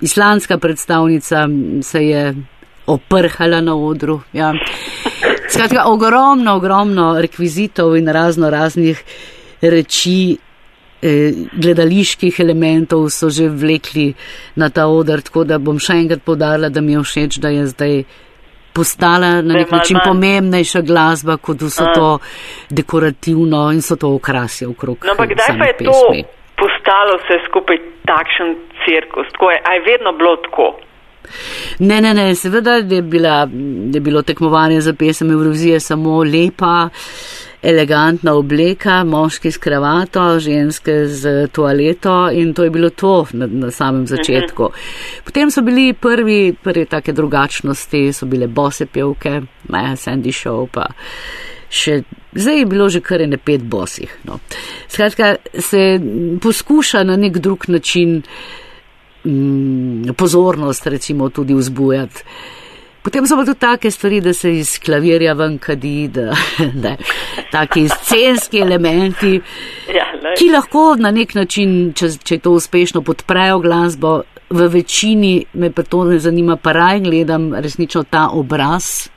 [0.00, 1.48] islandska predstavnica
[1.82, 2.34] se je
[2.86, 4.20] oprhala na odru.
[4.32, 4.54] Ja.
[5.48, 9.02] Skratka, ogromno, ogromno rekvizitov in razno raznih
[9.60, 10.36] reči,
[11.02, 14.14] eh, gledaliških elementov so že vlekli
[14.54, 17.66] na ta odr, tako da bom še enkrat podarila, da mi je všeč, da je
[17.66, 18.04] zdaj
[18.72, 22.18] postala na nek način pomembnejša glasba, kot so to
[22.70, 24.98] dekorativno in so to okrasje okrog.
[25.04, 26.22] No, ampak kdaj pa je pesmi.
[26.22, 27.78] to postalo vse skupaj
[28.10, 28.54] takšen
[28.84, 29.26] cirkus?
[29.32, 30.68] Tako je, a je vedno bilo tako?
[31.78, 33.48] Ne, ne, ne, seveda je, bila,
[33.94, 36.88] je bilo tekmovanje za pesem Eurovizije samo lepa,
[37.62, 43.70] elegantna obleka, moški s kravato, ženske z toaleto in to je bilo to na, na
[43.70, 44.62] samem začetku.
[44.62, 45.22] Uh -huh.
[45.24, 49.30] Potem so bili prvi, prvi take drugačnosti, so bile bose pevke,
[49.68, 50.86] ne, Sandy Show pa
[51.70, 52.02] še,
[52.32, 54.12] zdaj je bilo že kar ene pet bosih.
[54.24, 54.38] No.
[54.88, 56.00] Skratka, se
[56.42, 58.22] poskuša na nek drug način
[59.24, 62.24] mm, pozornost recimo tudi vzbujati.
[63.02, 66.34] Potem so pa tudi take stvari, da se iz klavirja ven kadi, da
[66.84, 66.96] ne,
[67.52, 69.38] taki scenski elementi,
[69.94, 75.70] ja, ki lahko na nek način, če, če to uspešno podprejo glasbo, v večini me
[75.72, 79.08] pa to ne zanima, pa raj gledam resnično ta obraz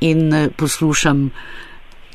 [0.00, 1.30] in eh, poslušam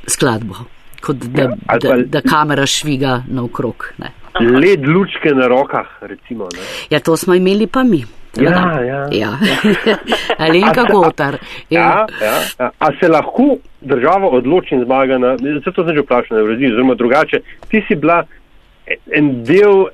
[0.07, 0.55] skladbo,
[1.01, 3.91] kot da, ja, da, da kamera šviga naokrog.
[4.39, 6.47] Led lučke na rokah, recimo.
[6.53, 6.59] Ne?
[6.89, 8.03] Ja, to smo imeli pa mi.
[8.41, 9.07] Ja, ja.
[9.11, 9.31] ja.
[10.45, 11.37] Alenka Gotar.
[11.69, 11.79] Ja.
[11.79, 12.69] Ja, ja, ja.
[12.79, 16.95] A se lahko država odloči in zmaga na, zato sem že vprašal na Evraziji, oziroma
[16.95, 17.39] drugače,
[17.71, 18.23] ti si bila
[19.11, 19.87] en del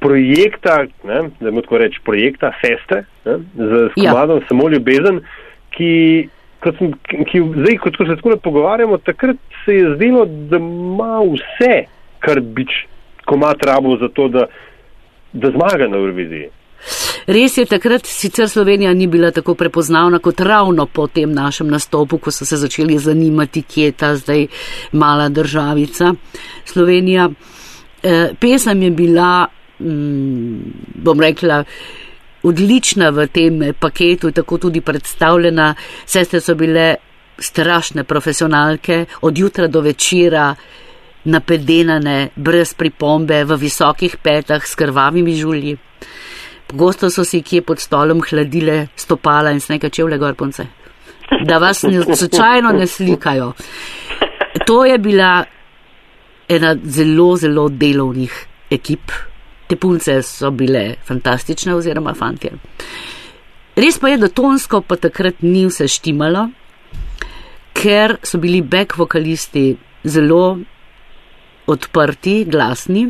[0.00, 4.10] projekta, ne, da mu tako reči, projekta Feste, ne, z Ja.
[4.12, 4.46] komadom ja.
[4.48, 5.20] Samo ljubezen,
[5.70, 6.28] ki,
[6.62, 6.92] kot sem,
[7.30, 11.74] ki zdaj, kot ko se tako pogovarjamo, takrat se je zdelo, da ima vse,
[12.22, 12.66] kar bi
[13.26, 14.46] komad rabo za to, da,
[15.32, 16.50] da zmaga na Euroviziji.
[17.26, 22.18] Res je, takrat sicer Slovenija ni bila tako prepoznavna kot ravno po tem našem nastopu,
[22.18, 24.46] ko so se začeli zanimati, kje je ta zdaj
[24.92, 26.14] mala državica
[26.64, 27.28] Slovenija.
[28.02, 29.46] Eh, pesem je bila,
[29.80, 30.58] mm,
[30.94, 31.64] bom rekla,
[32.42, 35.74] odlična v tem paketu, tako tudi predstavljena.
[36.06, 36.94] Sestre so bile
[37.38, 40.54] strašne profesionalke, od jutra do večera
[41.24, 45.76] napedenane, brez pripombe, v visokih petah, s krvavimi žulji.
[46.66, 50.66] Pogosto so si kje pod stolom hladile stopala in snega čevlje gorponce,
[51.46, 53.52] da vas ne, slučajno ne slikajo.
[54.66, 55.44] To je bila
[56.48, 59.12] ena zelo, zelo delovnih ekip.
[59.72, 62.50] Te punce so bile fantastične oziroma fantje.
[63.80, 66.42] Res pa je, da tonsko pa takrat ni vse štimalo,
[67.72, 69.70] ker so bili back vokalisti
[70.04, 70.58] zelo
[71.72, 73.06] odprti, glasni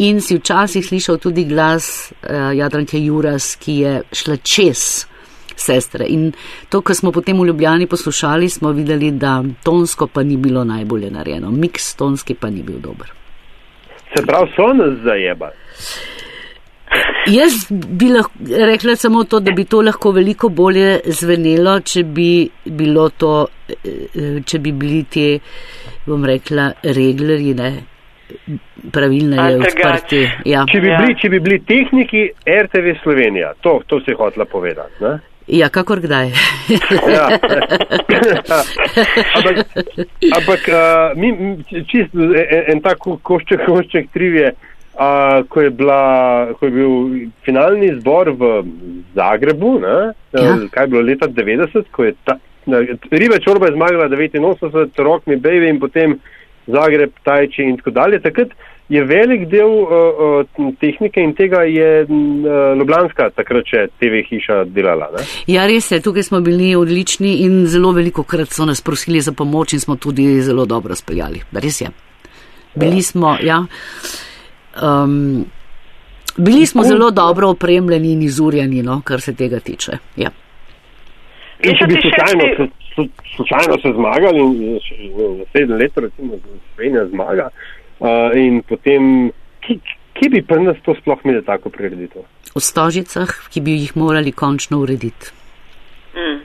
[0.00, 4.86] in si včasih slišal tudi glas uh, Jadranke Juras, ki je šla čez
[5.60, 6.08] sestre.
[6.08, 6.30] In
[6.72, 11.12] to, kar smo potem v Ljubljani poslušali, smo videli, da tonsko pa ni bilo najbolje
[11.12, 11.52] narejeno.
[11.52, 13.17] Miks tonski pa ni bil dober.
[14.16, 15.52] Se pravi, so nas zajebali.
[17.28, 18.32] Jaz bi lahko
[18.66, 23.74] rekla samo to, da bi to lahko veliko bolje zvenelo, če bi bilo to, eh,
[24.46, 25.26] če bi bili ti,
[26.06, 27.72] bom rekla, reglerji, ne,
[28.92, 30.22] pravilno je odprti.
[30.44, 30.64] Ja.
[30.72, 30.98] Če bi, Ja.
[31.02, 35.04] bili, če bi bili tehniki RTV Slovenija, to, to se je hotela povedati.
[35.04, 35.18] Ne?
[35.48, 36.30] Ja, kakor kdaj.
[37.08, 37.28] Ja.
[39.36, 39.56] ampak
[40.36, 41.28] ampak uh, mi,
[41.88, 44.52] čist en, en tak ko- košček, košček trivije,
[44.94, 46.00] uh, ko, je bila,
[46.58, 46.92] ko je bil
[47.46, 48.50] finalni zbor v
[49.16, 49.96] Zagrebu, ne,
[50.36, 50.44] Ja.
[50.44, 50.56] ja.
[50.70, 52.36] kaj je bilo leta 90, ko je ta,
[53.10, 56.18] Ribe Čorba je zmagala 89, Rock Me Baby in potem
[56.68, 58.18] Zagreb, Tajči in tako dalje.
[58.20, 58.52] Takrat
[58.88, 59.88] je velik del uh,
[60.56, 65.10] uh, tehnike in tega je uh, Ljubljanska takrat še TV hiša delala.
[65.12, 65.26] Ne?
[65.52, 69.32] Ja, res je, tukaj smo bili odlični in zelo veliko krat so nas prosili za
[69.36, 71.44] pomoč in smo tudi zelo dobro speljali.
[71.52, 71.92] Res je.
[72.78, 73.60] Bili smo, ja.
[74.80, 75.44] Um,
[76.36, 79.98] bili smo zelo dobro opremljeni in izurjeni, no, kar se tega tiče.
[80.16, 80.30] Ja.
[81.58, 82.68] In če bi slučajno,
[83.36, 84.78] slučajno se zmagali in
[85.40, 86.38] naslednje leto recimo
[86.74, 87.77] Slovenija zmaga uh,
[88.34, 89.30] in potem,
[89.64, 89.80] ki,
[90.14, 92.22] ki bi pri nas to sploh imeli tako prireditev?
[92.54, 95.32] V stožicah, ki bi jih morali končno urediti.
[96.14, 96.40] Mm,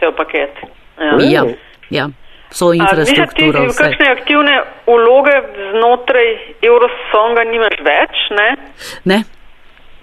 [0.00, 0.60] cel paket.
[0.98, 1.16] Ja.
[1.20, 1.44] Ja,
[1.90, 2.08] ja.
[2.54, 3.82] So A, Misliš, ti infrastrukturo, vse.
[3.82, 4.54] kakšne aktivne
[4.86, 5.34] vloge
[5.72, 6.28] znotraj
[6.62, 8.48] Eurosonga nimaš več, ne?
[9.10, 9.18] Ne?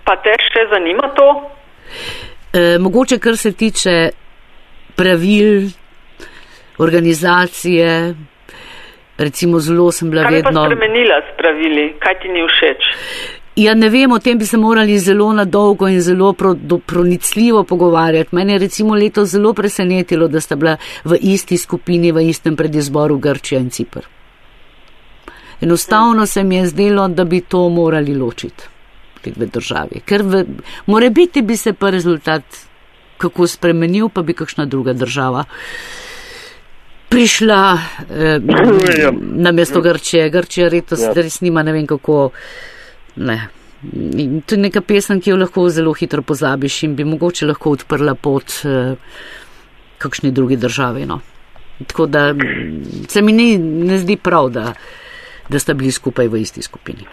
[0.03, 1.29] Pa te še zanima to?
[2.51, 3.95] E, mogoče, kar se tiče
[4.99, 5.69] pravil,
[6.77, 7.87] organizacije,
[9.21, 10.65] recimo zelo sem bila Kaj bi pa vedno.
[10.65, 11.93] spremenila s pravili?
[11.99, 12.81] Kaj ti ni všeč?
[13.55, 16.77] Ja, ne vem, o tem bi se morali zelo na dolgo in zelo pro, do,
[16.77, 18.35] pronicljivo pogovarjati.
[18.35, 23.17] Mene je recimo leto zelo presenetilo, da sta bila v isti skupini, v istem predizboru
[23.17, 24.07] Grčija in Cipr.
[25.61, 28.63] Enostavno se mi je zdelo, da bi to morali ločiti,
[29.21, 30.01] te dve državi.
[30.05, 30.45] Ker v,
[30.85, 32.43] more biti bi se pa rezultat
[33.17, 35.43] kako spremenil, pa bi kakšna druga država
[37.11, 37.61] prišla
[38.09, 38.39] eh,
[38.99, 39.11] Ja.
[39.15, 40.29] na mesto Grčije.
[40.29, 41.13] Grčija letos Ja.
[41.13, 42.29] res nima ne vem kako.
[43.15, 43.39] Ne.
[44.13, 47.71] In To je neka pesem, ki jo lahko zelo hitro pozabiš in bi mogoče lahko
[47.71, 48.95] odprla pot eh,
[49.97, 51.05] kakšni drugi državi.
[51.05, 51.19] No.
[51.87, 52.27] Tako da
[53.07, 54.73] se mi ni, ne zdi prav, da,
[55.49, 57.05] da sta bili skupaj v isti skupini.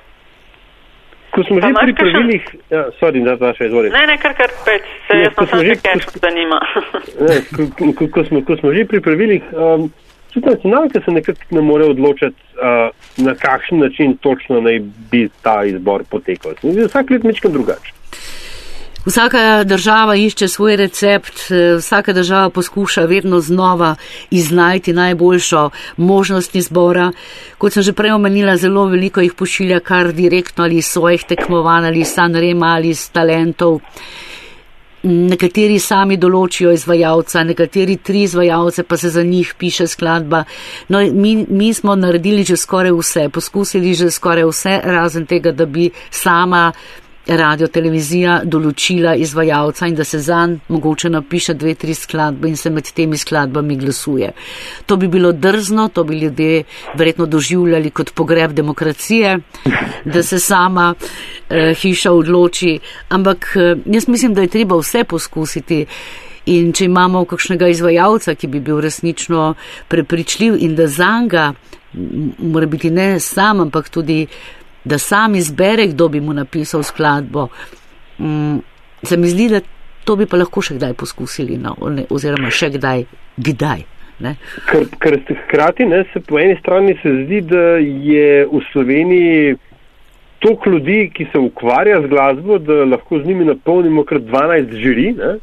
[1.38, 2.42] Ko smo Pa že pri pravilih,
[2.74, 3.92] ja, sorry, da pa še izvolim.
[3.94, 6.58] Ne, ne, kar kar pet, se Ne, jaz ko sem že- cash, zanima.
[7.28, 9.86] Ne, ko, ko, ko, smo, ko smo že pri pravilih, um,
[10.34, 12.90] tudi nacionalke se nekako ne more odločiti, uh,
[13.22, 14.80] na kakšen način točno naj
[15.10, 16.58] bi ta izbor potekal.
[16.62, 17.94] Vsak let mečkam drugače.
[19.06, 23.94] Vsaka država išče svoj recept, eh, vsaka država poskuša vedno znova
[24.30, 27.12] iznajti najboljšo možnost izbora.
[27.58, 31.86] Kot sem že prej omenila, zelo veliko jih pošilja kar direktno ali iz svojih tekmovanj
[31.86, 33.80] ali iz Sanrema ali iz talentov.
[35.02, 40.44] Nekateri sami določijo izvajalca, nekateri tri izvajalce, pa se za njih piše skladba.
[40.88, 45.66] No, mi, mi smo naredili že skoraj vse, poskusili že skoraj vse, razen tega, da
[45.66, 46.72] bi sama
[47.28, 52.70] radio televizija določila izvajalca in da se zanj mogoče napiše dve, tri skladbe in se
[52.70, 54.32] med temi skladbami glasuje.
[54.86, 56.64] To bi bilo drzno, to bi ljudje
[56.96, 59.38] verjetno doživljali kot pogreb demokracije,
[60.04, 62.78] da se sama eh, hiša odloči.
[63.08, 65.84] Ampak eh, jaz mislim, da je treba vse poskusiti.
[66.48, 69.50] In če imamo kakšnega izvajalca, ki bi bil resnično
[69.88, 71.50] prepričljiv in da zanga,
[72.38, 74.22] mora biti ne sam, ampak tudi,
[74.88, 77.48] da sam izbere, kdo bi mu napisal skladbo,
[78.18, 78.58] mm,
[79.02, 79.60] se mi zdi, da
[80.04, 81.76] to bi pa lahko še kdaj poskusili, no,
[82.10, 83.04] oziroma še kdaj,
[83.36, 83.84] kdaj.
[84.66, 89.56] Ker, ker hkrati ne, se po eni strani se zdi, da je v Sloveniji
[90.42, 95.12] toliko ljudi, ki se ukvarja z glasbo, da lahko z njimi napolnimo kar 12 žiri,
[95.18, 95.36] ne,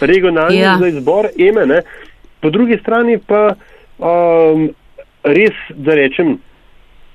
[0.00, 0.76] regionalni ja.
[0.78, 1.66] za izbor eme.
[1.66, 1.82] Ne.
[2.40, 3.54] Po drugi strani pa
[3.98, 4.68] um,
[5.24, 6.36] res, da rečem,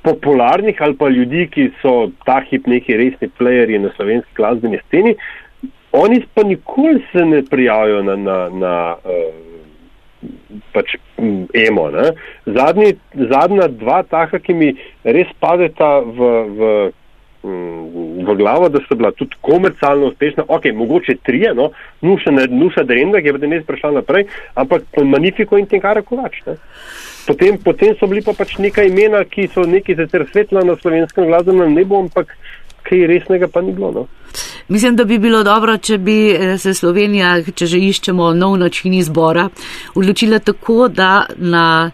[0.07, 5.15] popularnih ali pa ljudi, ki so ta hip neki resni playerji na slovenski glasbeni sceni,
[5.91, 10.29] Oni pa nikoli se ne prijavijo na, na, na uh,
[10.73, 10.95] pač
[11.53, 11.89] emo.
[12.45, 16.71] Zadnji, zadnja dva taka, ki mi res padeta v, v,
[17.43, 21.69] v glavo, da so bila tudi komercialno uspešna, ok, mogoče trije, no,
[22.01, 26.41] nuša, nuša Drenda, ki je potem res prišla naprej, ampak Magnifico in Tenkara Kovač.
[26.45, 26.57] Ne?
[27.27, 31.27] Potem, potem so bili pa pač nekaj imena, ki so neki sicer svetla na slovenskem
[31.27, 32.37] glasbenem nebu, ampak
[32.87, 33.91] kaj resnega pa ni bilo.
[33.91, 34.07] No.
[34.67, 38.93] Mislim, da bi bilo dobro, če bi eh, se Slovenija, če že iščemo nov način
[38.93, 39.49] izbora,
[39.95, 41.91] odločila tako, da na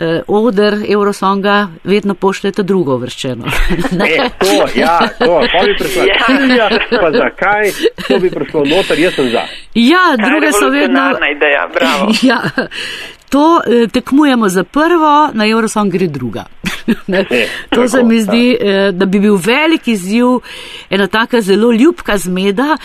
[0.00, 3.44] eh, oder Eurosonga vedno pošljete drugo vrščeno.
[4.08, 6.18] e, to, ja, to, pa bi prišla ja.
[6.26, 7.72] Silja, pa zakaj,
[8.08, 9.46] to bi prišlo noter, jaz sem za.
[9.74, 11.10] Ja, druge so vedno.
[11.30, 11.68] Ideja,
[12.30, 12.40] ja,
[13.30, 16.44] to eh, tekmujemo za prvo, na Eurosong gre druga.
[17.30, 20.26] E, to se mi zdi, eh, da bi bil velik izziv,
[20.90, 22.76] ena taka zelo ljubka zmeda,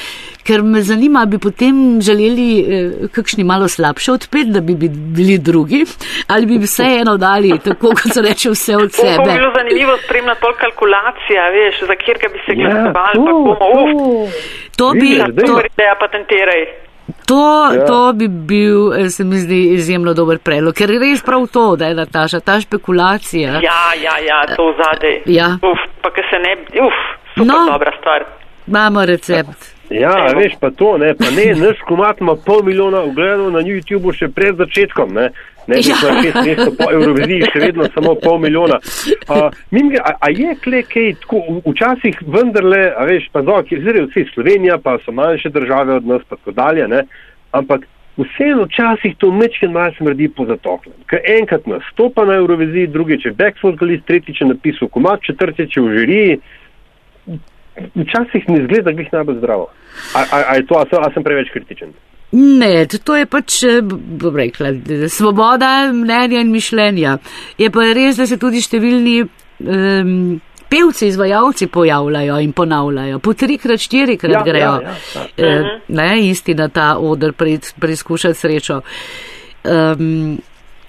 [0.45, 4.75] ker me zanima, bi potem želeli eh, kakšni malo slabše odpet, da bi
[5.17, 5.85] bili drugi,
[6.27, 9.15] ali bi vseeno dali, tako kot se reče, vse od sebe.
[9.15, 13.05] To bi bilo zanimivo spremljati pol kalkulacija, veš, za kjer bi se glasovali, ja, pa
[13.19, 14.33] bomo, uf.
[14.77, 15.09] To bi,
[15.47, 16.63] to, ja, patentiraj.
[17.27, 17.85] To, ja.
[17.85, 21.75] to bi bil, eh, se mi zdi, izjemno dober predlog, ker je res prav to,
[21.75, 23.59] da je Nataša, ta špekulacija.
[23.65, 25.21] Ja, ja, ja, to zadej.
[25.25, 25.55] Ja.
[25.71, 26.99] Uf, pa ker se ne, uf,
[27.33, 28.27] super no, dobra stvar.
[28.67, 29.74] Imamo recept.
[29.89, 30.39] Ja, Evo.
[30.39, 34.31] veš pa to, ne, pa ne, naš komat ima pol milijona ogledov na YouTubeu še
[34.33, 35.29] pred začetkom, ne.
[35.67, 35.97] Ne, ja.
[35.97, 38.77] na šest mesecev po Euroviziji, še vedno samo pol milijona.
[39.33, 44.05] A, mimge, a, a je kle kaj tako, včasih vendarle, a veš, pa ki zdaj
[44.11, 47.05] vsi Slovenija, pa so manjše države od nas, pa tako dalje, ne,
[47.51, 50.95] ampak vseeno včasih to mečke malo smrdi po zatoklem.
[51.09, 55.83] Ker enkrat nastopa na Euroviziji, drugič je backsource list, tretjič je napisal komat, četrtič je
[55.83, 56.37] v žiriji.
[57.75, 59.67] Včasih mi zgleda, da bi jih najbolj zdravo.
[60.13, 61.93] A, a, a to, a sem, a sem preveč kritičen?
[62.35, 63.81] Ne, to je pač, eh,
[64.21, 64.73] bom rekla,
[65.09, 67.17] svoboda mnenja in mišljenja.
[67.57, 73.19] Je pa res, da se tudi številni um, pevci, izvajalci pojavljajo in ponavljajo.
[73.23, 74.73] Po trikrat, štirikrat ja, grejo.
[74.83, 75.47] Ja, ja, ja.
[75.61, 78.81] Uh, ne, isti na ta odr preizkušati srečo.
[79.63, 80.37] Um,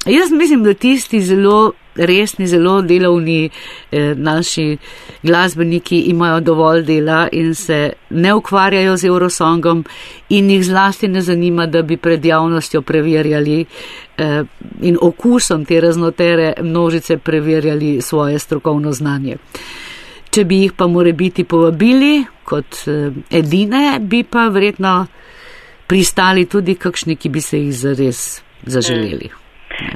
[0.07, 3.51] jaz mislim, da tisti zelo resni, zelo delovni
[3.90, 4.76] eh, naši
[5.22, 9.84] glasbeniki imajo dovolj dela in se ne ukvarjajo z Eurosongom
[10.28, 13.64] in jih zlasti ne zanima, da bi pred javnostjo preverjali
[14.16, 14.44] eh,
[14.82, 19.36] in okusom te raznotere množice preverjali svoje strokovno znanje.
[20.30, 25.07] Če bi jih pa more biti povabili kot eh, edine, bi pa verjetno
[25.86, 29.30] pristali tudi kakšni, ki bi se jih zares zaželeli.
[29.32, 29.45] Mm.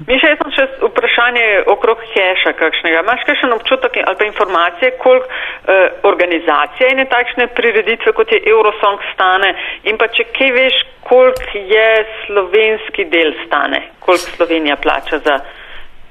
[0.08, 3.02] Mi še jaz sem še vprašanje okrog keša kakšnega.
[3.04, 9.00] Imaš kakšen občutek ali pa informacije, koliko eh, organizacija in takšne prireditve, kot je Eurosong
[9.14, 9.54] stane
[9.88, 11.88] in pa če kaj veš, koliko je
[12.26, 15.40] slovenski del stane, koliko Slovenija plača za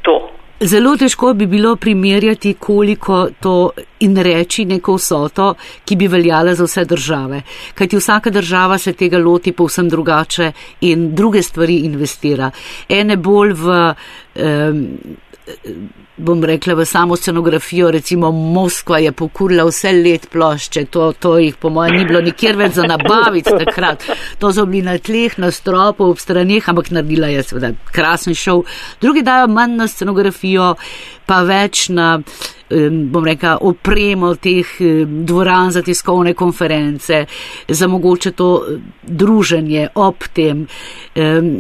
[0.02, 0.39] to.
[0.62, 5.54] Zelo težko bi bilo primerjati, koliko to in reči neko vsoto,
[5.86, 7.42] ki bi veljala za vse države.
[7.74, 10.52] Kajti vsaka država se tega loti povsem drugače
[10.82, 12.52] in druge stvari investira.
[12.90, 13.80] Ene bolj v.
[14.36, 14.86] Um,
[16.18, 21.56] bom rekla, v samo scenografijo, recimo Moskva je pokurila vse let plošče, to, to jih
[21.56, 24.04] po mojem ni bilo nikjer več za nabaviti takrat.
[24.40, 28.66] To so bili na tleh, na stropu, ob stranih, ampak naredila je seveda krasen šov.
[29.02, 30.74] Drugi dajo manj na scenografijo,
[31.26, 32.20] pa več na
[33.12, 34.68] bom rekla, opremo teh
[35.06, 37.26] dvoran za tiskovne konference,
[37.68, 38.50] za mogoče to
[39.04, 40.68] druženje ob tem.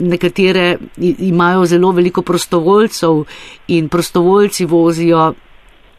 [0.01, 0.77] Nekatere
[1.19, 3.23] imajo zelo veliko prostovoljcev
[3.67, 5.33] in prostovoljci vozijo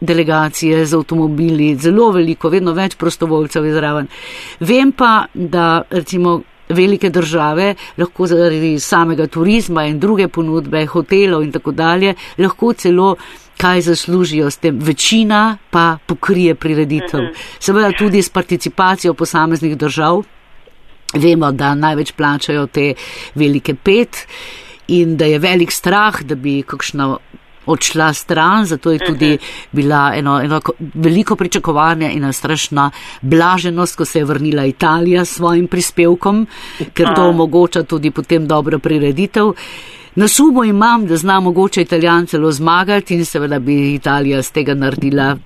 [0.01, 4.07] delegacije z avtomobili, zelo veliko, vedno več prostovoljcev je zraven.
[4.59, 6.41] Vem pa, da recimo
[6.71, 13.15] velike države lahko zaradi samega turizma in druge ponudbe, hotelov in tako dalje, lahko celo
[13.57, 14.79] kaj zaslužijo s tem.
[14.79, 17.19] Večina pa pokrije prireditev.
[17.59, 20.23] Seveda tudi s participacijo posameznih držav.
[21.13, 22.93] Vemo, da največ plačajo te
[23.35, 24.27] velike pet
[24.87, 27.17] in da je velik strah, da bi kakšna
[27.65, 29.37] odšla stran, zato je tudi
[29.71, 32.91] bila eno, eno veliko pričakovanje in ena strašna
[33.21, 36.47] blaženost, ko se je vrnila Italija s svojim prispevkom,
[36.93, 39.53] ker to omogoča tudi potem dobro prireditev.
[40.15, 44.73] Na sumo imam, da zna mogoče Italijan celo zmagati in seveda bi Italija z tega
[44.73, 45.37] naredila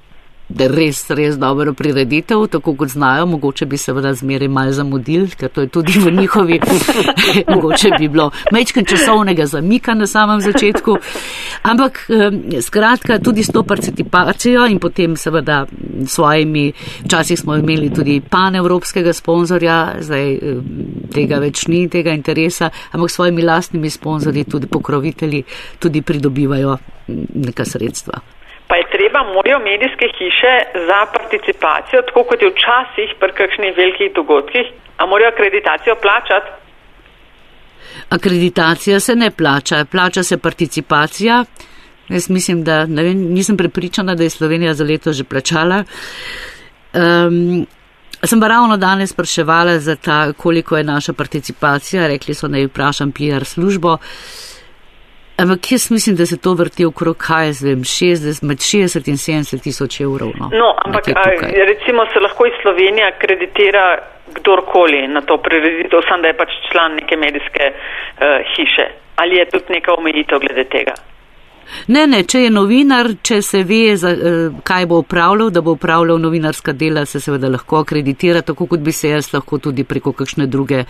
[0.49, 5.61] res, res dobro prireditev, tako kot znajo, mogoče bi seveda zmeraj mal zamudili, ker to
[5.65, 6.59] je tudi v njihovi,
[7.53, 10.97] mogoče bi bilo mečken časovnega zamika na samem začetku.
[11.63, 12.05] Ampak
[12.61, 15.65] skratka, tudi s to participacijo in potem seveda
[16.05, 16.71] svojimi,
[17.05, 20.37] včasih smo imeli tudi panevropskega sponzorja, zdaj
[21.13, 25.43] tega več ni, tega interesa, ampak svojimi lastnimi sponzorji, tudi pokrovitelji,
[25.79, 26.77] tudi pridobivajo
[27.33, 28.21] neka sredstva
[28.67, 30.55] pa je treba, morajo medijske hiše
[30.87, 34.65] za participacijo, tako kot je včasih pri kakšnih velikih dogodkih,
[34.97, 36.49] a morajo akreditacijo plačati?
[38.09, 41.43] Akreditacija se ne plača, plača se participacija.
[42.09, 45.83] Jaz mislim, da ne vem, nisem prepričana, da je Slovenija za leto že plačala.
[46.93, 47.67] Um,
[48.23, 52.07] sem pa ravno danes spraševala za ta, koliko je naša participacija.
[52.07, 53.93] Rekli so, da je vprašam PR službo.
[53.93, 53.99] Uh,
[55.37, 59.17] Ampak jaz mislim, da se to vrti okrog, kaj jaz vem, 60, med 60 in
[59.19, 60.31] 70 tisoč evrov.
[60.39, 61.03] No, no ampak
[61.71, 63.97] recimo se lahko iz Slovenije akreditira
[64.33, 67.75] kdorkoli na to prireditev, sam da je pač član neke medijske uh,
[68.55, 68.87] hiše.
[69.15, 70.95] Ali je tudi neka omejitev glede tega?
[71.87, 75.75] Ne, ne, če je novinar, če se ve, za, uh, kaj bo upravljal, da bo
[75.75, 80.13] upravljal novinarska dela, se seveda lahko akreditira, tako kot bi se jaz lahko tudi preko
[80.13, 80.85] kakšne druge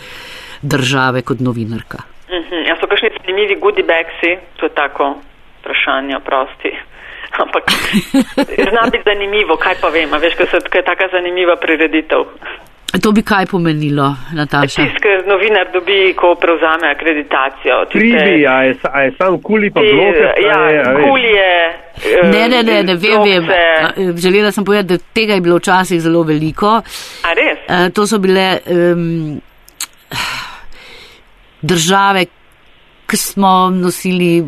[0.61, 2.14] države kot novinarka.
[2.29, 2.67] Uh mhm, -huh.
[2.67, 5.15] Ja, so kakšni zanimivi goodie-bagsi, to je tako
[5.59, 6.71] vprašanje, prosti.
[7.43, 7.63] Ampak
[8.71, 12.21] zna biti zanimivo, kaj pa vem, veš, kaj je taka zanimiva prireditev.
[13.03, 14.81] To bi kaj pomenilo, Nataša?
[14.83, 17.85] Tisk novinar dobi, ko prevzame akreditacijo.
[17.91, 20.41] Pribi, a je, a je sam kuli pa bloke?
[20.47, 21.73] Ja, kuli je.
[22.23, 24.17] Ne, ne, ne, ne vem, vem.
[24.17, 26.81] Želela sem povedati, da tega je bilo včasih zelo veliko.
[27.23, 27.93] A res?
[27.93, 29.41] To so bile um,
[31.65, 32.25] države,
[33.05, 34.45] ko smo nosili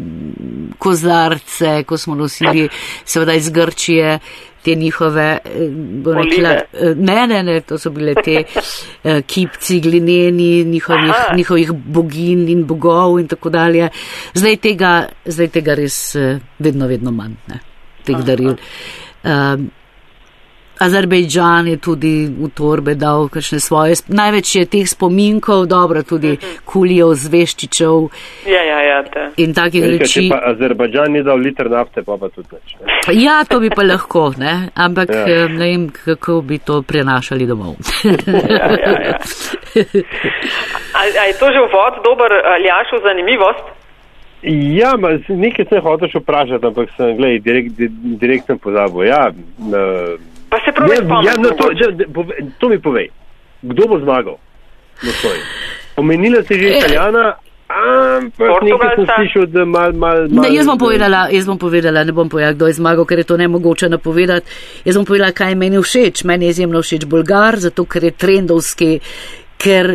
[0.77, 2.69] kozarce, ko smo nosili
[3.05, 4.19] seveda iz Grčije
[4.63, 5.69] te njihove, eh,
[6.03, 11.71] bo rekla, eh, ne, ne, ne, to so bile te uh, kipci, glineni njihovih, njihovih
[11.71, 13.89] bogin in bogov in tako dalje.
[14.33, 14.91] Zdaj tega,
[15.25, 16.15] zdaj tega res
[16.59, 17.61] vedno, vedno manj, ne,
[18.03, 18.57] teh daril.
[19.23, 19.63] Uh,
[20.79, 27.15] Azerbejdžan je tudi v torbe dal kakšne svoje, največ je teh spominkov, dobro, tudi kulijev,
[27.17, 28.09] zveščičev.
[28.47, 28.97] Ja, ja, ja.
[29.07, 29.27] Te.
[29.43, 30.27] In takih reči.
[30.33, 32.75] Azerbejdžan je dal liter nafte, pa pa tudi več.
[33.13, 34.69] Ja, to bi pa lahko, ne?
[34.75, 35.23] ampak ja.
[35.27, 37.77] Eh, ne vem, kako bi to prenašali domov.
[38.57, 39.17] ja, ja, ja.
[40.97, 43.65] A, a je to že uvod, dober aljaš v zanimivost?
[44.77, 44.93] Ja,
[45.29, 47.79] nekaj sem hotel še vprašati, ampak sem, gledaj, direkt,
[48.21, 49.07] direkt sem pozabil.
[49.09, 50.13] Ja, uh,
[50.49, 51.87] Pa se pravi, da ja, no, to, ja,
[52.57, 53.09] to mi povej,
[53.61, 54.37] kdo bo zmagal?
[55.97, 56.77] Omenila si že eh.
[56.77, 57.35] Italijana,
[57.67, 62.05] ampak nekaj sem slišal, da mal, mal, mal, ne, jaz bom povedala, jaz bom povedala,
[62.07, 64.47] ne bom povedala, kdo je zmagal, ker je to nemogoče napovedati.
[64.87, 66.23] Jaz bom povedala, kaj je meni všeč.
[66.23, 68.91] Meni je izjemno všeč Bolgar, zato ker je trendovski.
[69.57, 69.89] Ker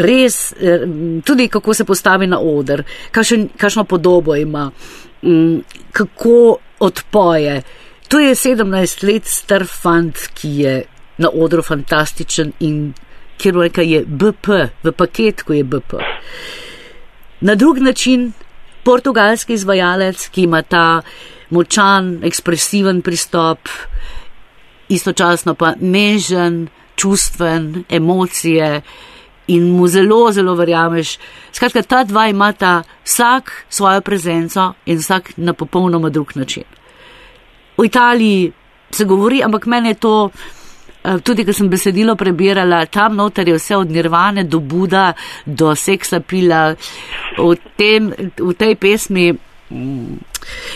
[0.00, 0.88] res, eh,
[1.20, 2.80] tudi kako se postavi na oder,
[3.12, 4.70] kakšno podobo ima,
[5.22, 7.60] mm, kako odpoje,
[8.12, 10.72] To je 17 let star fant, ki je
[11.16, 12.90] na odru fantastičen in
[13.40, 14.48] kjer reka je BP,
[14.84, 15.94] v paketku je BP.
[17.40, 18.32] Na drug način
[18.84, 21.00] portugalski izvajalec, ki ima ta
[21.50, 23.72] močan, ekspresiven pristop,
[24.88, 28.82] istočasno pa nežen, čustven, emocije
[29.46, 31.16] in mu zelo, zelo verjameš.
[31.52, 36.81] Skratka, ta dva imata vsak svojo prezenco in vsak na popolnoma drug način
[37.78, 38.52] v Italiji
[38.90, 40.30] se govori, ampak meni je to,
[41.04, 45.12] eh, tudi ko sem besedilo prebirala, tam noter je vse od nirvane do Buda,
[45.46, 46.74] do seksa pila,
[47.38, 49.32] v, tem, v tej pesmi.
[49.72, 50.20] Mm,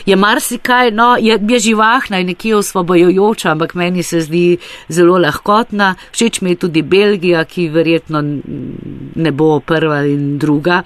[0.06, 4.56] je marsikaj, no, je, je živahna in nekje osvobojujoča, ampak meni se zdi
[4.88, 5.94] zelo lahkotna.
[6.12, 8.22] Všeč mi je tudi Belgija, ki verjetno
[9.14, 10.82] ne bo prva in druga.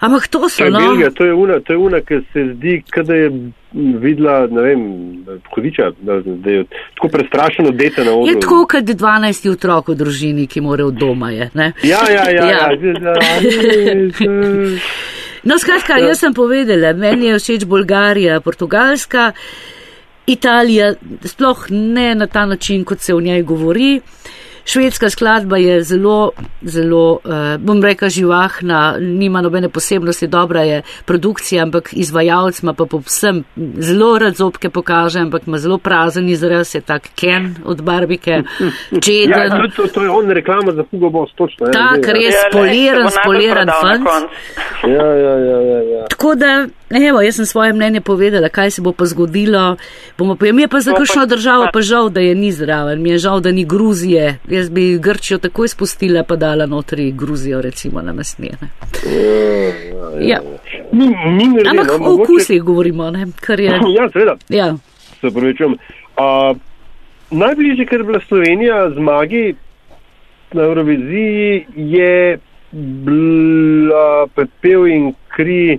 [0.00, 0.68] Ampak to so.
[0.70, 3.30] No, Belgija, to je una, to je una, ki se zdi, kada je
[3.74, 4.82] videla, ne vem,
[5.54, 6.64] hodiča, da, da je
[6.94, 8.28] tako prestrašeno dete na odru.
[8.28, 11.50] Je tako, kot 12 otrok v družini, ki morajo doma je.
[11.54, 11.72] Ne?
[11.82, 12.44] Ja, ja, ja.
[12.50, 12.68] ja.
[12.70, 13.18] ja.
[15.44, 19.32] No, skratka, jaz sem povedala, meni je všeč Bolgarija, Portugalska,
[20.26, 24.00] Italija, sploh ne na ta način, kot se o njej govori.
[24.64, 26.30] Švedska skladba je zelo,
[26.62, 32.86] zelo, uh, bom rekel, živahna, nima nobene posebnosti, dobra je produkcija, ampak izvajalec ima pa
[32.86, 33.44] povsem
[33.78, 38.42] zelo rad zobke pokaže, ampak ima zelo prazen izraz, je tak Ken od Barbike.
[39.04, 39.52] Čeden.
[39.52, 41.66] Ja, to, to je on reklama za Hugo Boss, točno.
[41.66, 44.08] Tak, res ja, poliran, spoliran fant.
[44.84, 46.06] Ja, ja, ja, ja, ja.
[46.10, 49.76] Tako da Evo, jaz sem svoje mnenje povedala, kaj se bo pa zgodilo.
[50.18, 53.02] Bomo pa, mi je pa za kakšno državo pa žal, da je ni zraven.
[53.02, 54.38] Mi je žal, da ni Gruzije.
[54.48, 58.70] Jaz bi Grčijo takoj spustila, pa dala notri Gruzijo, recimo, na mesnjene.
[60.20, 60.40] Ja.
[61.70, 63.26] Ampak o okusih govorimo, ne?
[63.40, 63.80] Kar je.
[63.96, 64.36] Ja, seveda.
[64.48, 64.74] Ja.
[65.20, 65.74] Se pravičujem.
[67.30, 69.54] Najbližje, kar je bila Slovenija zmagi
[70.52, 72.38] na Euroviziji, je
[72.72, 75.78] bila pepel in kri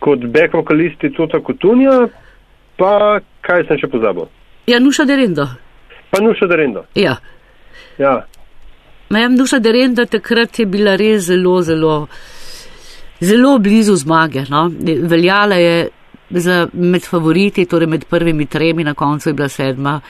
[0.00, 2.08] kot back vokalisti Tota Kotunja,
[2.80, 4.26] pa kaj sem še pozabil?
[4.70, 5.46] Ja, Nuša Derendo.
[6.10, 6.84] Pa Nuša Derendo.
[6.94, 7.16] Ja.
[7.98, 8.16] ja.
[9.10, 11.94] Majem Nuša Derendo takrat je bila res zelo, zelo,
[13.20, 14.46] zelo blizu zmage.
[14.50, 14.68] No?
[14.82, 15.88] Veljala je
[16.30, 20.00] za med favoriti, torej med prvimi tremi, na koncu je bila sedma.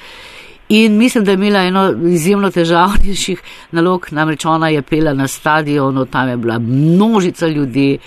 [0.71, 3.41] In mislim, da je imela eno izjemno težavnejših
[3.73, 7.99] nalog, namreč ona je pela na stadionu, tam je bila množica ljudi.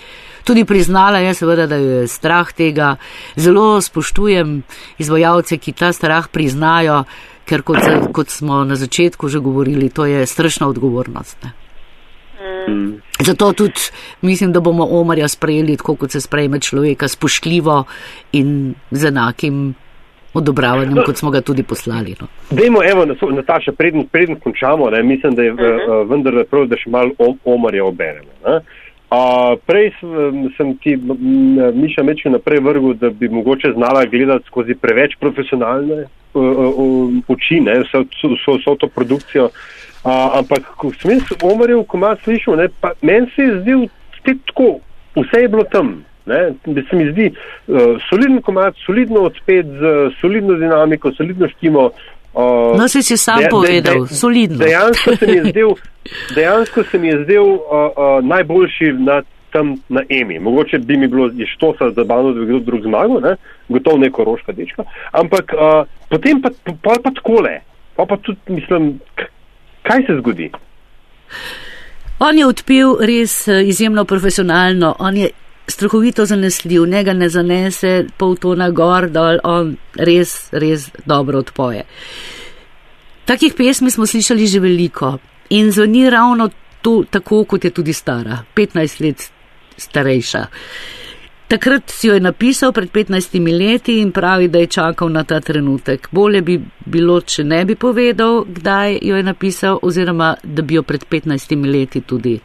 [0.44, 2.96] Tudi priznala je seveda, da je strah tega.
[3.36, 4.62] Zelo spoštujem
[4.98, 7.04] izvajalce, ki ta strah priznajo,
[7.48, 7.80] ker kot,
[8.12, 11.44] kot smo na začetku že govorili, to je strašna odgovornost.
[11.44, 11.52] Ne.
[12.68, 13.00] Mm.
[13.20, 13.80] Zato tudi
[14.20, 17.84] mislim, da bomo Omarja sprejeli tako, kot se sprejme človeka, spoštljivo
[18.32, 19.74] in z enakim
[20.34, 22.16] odobravanjem, no, kot smo ga tudi poslali.
[22.20, 22.26] No.
[22.50, 26.02] Dajmo, evo, Nataša, predn, predn končamo, ne, mislim, da je uh -huh.
[26.02, 27.10] uh, vendar prav, da še malo
[27.44, 28.30] Omarja oberemo.
[28.46, 28.60] Ne.
[29.14, 29.92] Uh, prej
[30.56, 30.96] sem ti,
[31.74, 37.60] Miša, mečil naprej vrgu, da bi mogoče znala gledati skozi preveč profesionalne uh, uh, oči,
[37.60, 39.50] ne, vso, vso, vso to produkcijo.
[40.04, 43.86] Uh, ampak, ko sem jaz omaril, ko ima slišal, ne, pa meni se je zdel
[44.18, 44.80] spet tako,
[45.20, 45.94] vse je bilo tam.
[46.26, 51.90] Ne, da se mi zdi uh, solidno komat, solidno odspet, z solidno dinamiko, solidno štimo.
[51.92, 54.58] Uh, no, si si sam de, povedal, de, de, solidno.
[54.58, 55.70] Dejansko se mi je zdel,
[56.36, 59.22] dejansko se mi je zdel uh, uh, najboljši na,
[59.52, 60.38] tam na EMI.
[60.38, 63.36] Mogoče bi mi bilo štosa zabavno, da bi kdo drug zmagal, ne?
[63.68, 64.82] gotovo neko roška dečka.
[65.12, 67.60] Ampak uh, potem pa, pa, pa, pa takole,
[67.96, 68.98] pa, pa tudi mislim,
[69.82, 70.50] kaj se zgodi.
[72.18, 75.30] On je odpil res izjemno profesionalno, on je
[75.66, 81.84] strahovito zanesljiv, njega ne zanese pol tona gor, dol, on res, res dobro odpoje.
[83.24, 85.18] Takih pesmi smo slišali že veliko
[85.50, 86.50] in zveni ravno
[86.82, 89.30] to, tako, kot je tudi stara, 15 let
[89.76, 90.46] starejša.
[91.48, 95.40] Takrat si jo je napisal pred 15 leti in pravi, da je čakal na ta
[95.40, 96.08] trenutek.
[96.10, 100.82] Bolje bi bilo, če ne bi povedal, kdaj jo je napisal, oziroma da bi jo
[100.82, 102.38] pred 15 leti tudi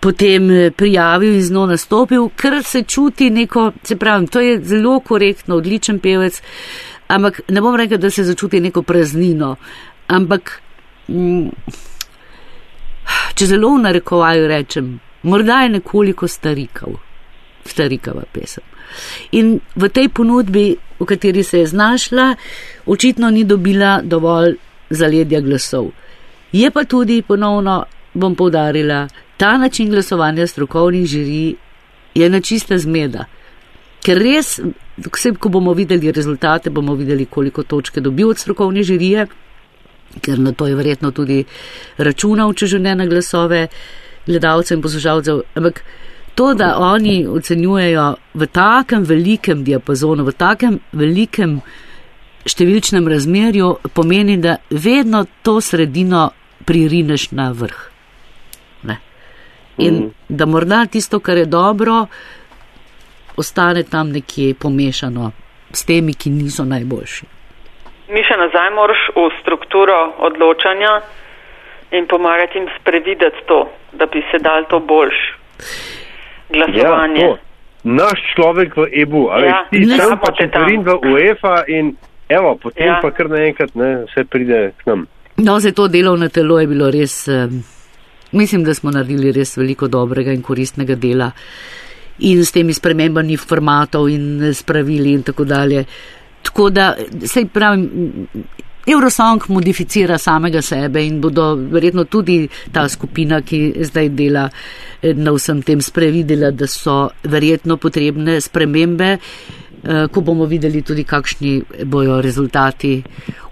[0.00, 4.60] potem eh, prijavil in z njo nastopil, ker se čuti neko, se pravi, to je
[4.64, 6.42] zelo korektno, odličen pevec,
[7.08, 9.56] ampak ne bom rekel, da se začuti neko praznino,
[10.06, 10.60] ampak
[11.08, 11.48] mm,
[13.34, 16.96] če zelo v narekovaju rečem, morda je nekoliko starikav,
[17.64, 18.64] starikava pesem.
[19.32, 22.34] In v tej ponudbi, v kateri se je znašla,
[22.86, 24.56] očitno ni dobila dovolj
[24.90, 25.90] zaledja glasov.
[26.52, 27.84] Je pa tudi ponovno,
[28.14, 29.06] bom povdarila,
[29.36, 31.56] ta način glasovanja strokovnih žiri
[32.14, 33.24] je na čista zmeda.
[34.04, 34.60] Ker res,
[35.12, 39.26] vse, ko bomo videli rezultate, bomo videli, koliko točke dobil od strokovne žirije,
[40.22, 41.44] ker na to je verjetno tudi
[41.98, 43.66] računal, če že ne na glasove
[44.26, 45.42] gledalcev in poslušalcev.
[45.54, 45.82] Ampak
[46.34, 51.60] to, da oni ocenjujejo v takem velikem diapazonu, v takem velikem
[52.46, 56.30] številčnem razmerju, pomeni, da vedno to sredino
[56.64, 57.95] pririneš na vrh
[59.78, 60.10] in mm.
[60.28, 62.06] da morda tisto, kar je dobro,
[63.36, 65.30] ostane tam nekje pomešano
[65.72, 67.26] s temi, ki niso najboljši.
[68.08, 71.00] Mi še nazaj moraš v strukturo odločanja
[71.90, 75.18] in pomagati jim sprevideti to, da bi se dal to boljš
[76.48, 77.20] glasovanje.
[77.20, 77.34] Ja,
[77.86, 81.92] Naš človek v EBU, ali ja, ti sam pa četverin v UEFA in
[82.28, 82.98] evo, potem ja.
[83.02, 85.06] pa kar naenkrat ne, vse pride k nam.
[85.36, 87.28] No, za to delovno telo je bilo res.
[87.28, 87.62] Um,
[88.32, 91.30] Mislim, da smo naredili res veliko dobrega in koristnega dela
[92.18, 95.84] in s temi spremembami formatov in spravili in tako dalje.
[96.42, 98.26] Tako da, sej pravim,
[98.86, 104.44] Eurosong modificira samega sebe in bodo verjetno tudi ta skupina, ki zdaj dela
[105.02, 111.02] eh, na vsem tem sprevidela, da so verjetno potrebne spremembe, eh, ko bomo videli tudi,
[111.02, 113.02] kakšni bojo rezultati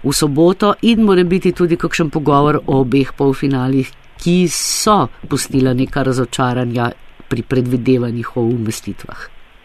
[0.03, 3.91] v soboto in mora biti tudi kakšen pogovor o obeh polfinalih,
[4.23, 6.91] ki so pustila neka razočaranja
[7.29, 9.19] pri predvidevanjih o umestitvah.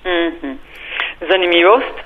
[0.04, 0.54] Mm -hmm.
[1.28, 1.96] Zanimivost?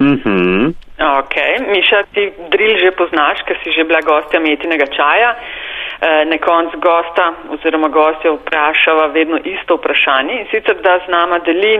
[0.00, 0.74] Mm -hmm.
[0.96, 1.34] Ok,
[1.72, 5.36] Miša, ti dril že poznaš, ker si že bila gostja metinega čaja.
[6.00, 11.38] E, na konc gosta oziroma gostja vprašava vedno isto vprašanje in sicer, da z nama
[11.38, 11.78] deli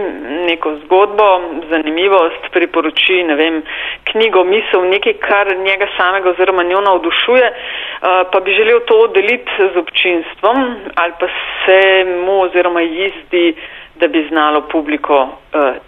[0.49, 1.27] neko zgodbo,
[1.69, 3.61] zanimivost, priporoči, ne vem,
[4.09, 7.53] knjigo, misel, nekaj, kar njega samega oziroma njo navdušuje, e,
[8.31, 11.27] pa bi želel to deliti z občinstvom ali pa
[11.65, 11.81] se
[12.25, 13.55] mu oziroma jizdi
[13.99, 15.29] da bi znalo publiko uh,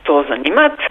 [0.04, 0.84] to zanimati.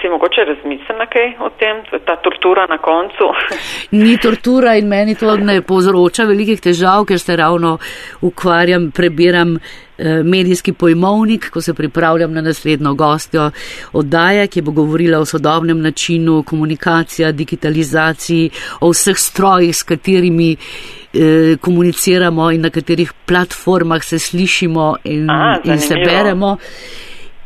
[0.00, 3.26] Si mogoče razmisliti na kaj o tem, ta tortura na koncu?
[4.02, 7.78] Ni tortura in meni to ne povzroča velikih težav, ker se ravno
[8.20, 13.50] ukvarjam, prebiram eh, medijski pojmovnik, ko se pripravljam na naslednjo gostjo
[13.92, 21.56] oddaje, ki bo govorila o sodobnem načinu komunikacije, digitalizaciji, o vseh strojih, s katerimi eh,
[21.60, 26.56] komuniciramo in na katerih platformah se slišimo in, Aha, in se beremo.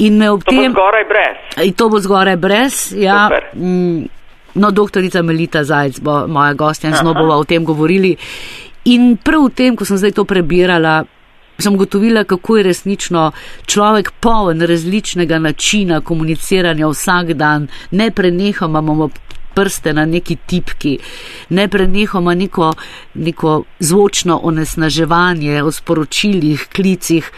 [0.04, 0.72] In me ob To bo tem.
[0.72, 1.36] zgoraj brez.
[1.66, 2.92] In to bo zgoraj brez.
[2.92, 3.44] Ja, Super.
[3.54, 4.00] mm,
[4.54, 8.16] no, doktorica Melita Zajc bo moja gostja in z njo bova o tem govorili.
[8.84, 11.04] In prav v tem, ko sem zdaj to prebirala,
[11.58, 13.30] sem gotovila, kako je resnično
[13.66, 19.08] človek poln različnega načina komuniciranja vsak dan, ne prenehamo, imamo
[19.54, 20.98] prste na neki tipki,
[21.50, 22.72] ne prenehamo neko,
[23.14, 27.30] neko zvočno onesnaževanje o sporočilih, klicih.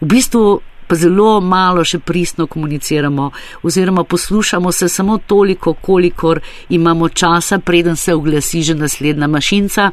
[0.00, 0.60] V bistvu
[0.90, 3.30] pa zelo malo še pristno komuniciramo
[3.62, 9.90] oziroma poslušamo se samo toliko, kolikor imamo časa, preden se oglasi že naslednja mašinca.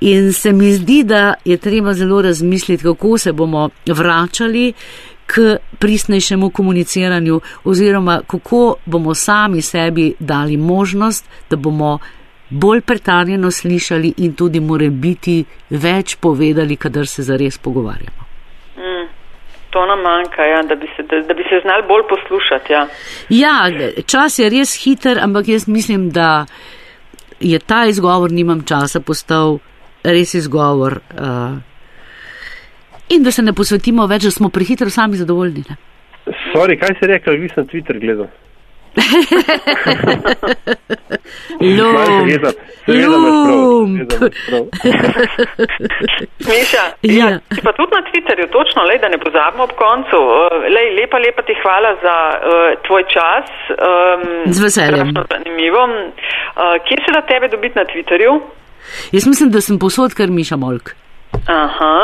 [0.00, 4.72] In se mi zdi, da je treba zelo razmisliti, kako se bomo vračali
[5.26, 11.98] k pristnejšemu komuniciranju oziroma kako bomo sami sebi dali možnost, da bomo
[12.50, 18.27] bolj pretanjeno slišali in tudi more biti več povedali, kadar se zares pogovarjamo.
[19.78, 22.72] To nam manjka, ja, da, bi se, da, da bi se znali bolj poslušati.
[22.72, 22.86] Ja.
[23.28, 23.56] Ja,
[24.06, 26.46] čas je res hiter, ampak jaz mislim, da
[27.40, 29.58] je ta izgovor, nimam časa, postal
[30.02, 30.98] res izgovor.
[31.14, 31.60] Uh,
[33.08, 35.62] in da se ne posvetimo več, da smo prehitro sami zadovoljni.
[35.70, 35.78] Ne?
[36.50, 38.26] Sorry, kaj si rekel, vi sem Twitter gledal.
[42.88, 43.90] Lum, lum.
[46.40, 47.28] Miša, Ja.
[47.30, 47.38] ja.
[47.64, 50.18] pa tudi na Twitterju, točno, lej, da ne pozabimo ob koncu.
[50.74, 52.40] Lej, lepa, lepa ti hvala za uh,
[52.86, 53.46] tvoj čas.
[53.70, 55.08] Um, Z veseljem.
[55.10, 55.82] strašno Zanimivo.
[55.84, 55.92] Uh,
[56.86, 58.32] kje se da tebe dobiti na Twitterju?
[59.12, 60.86] Jaz mislim, da sem posod kar Miša Molk.
[61.46, 61.96] Aha.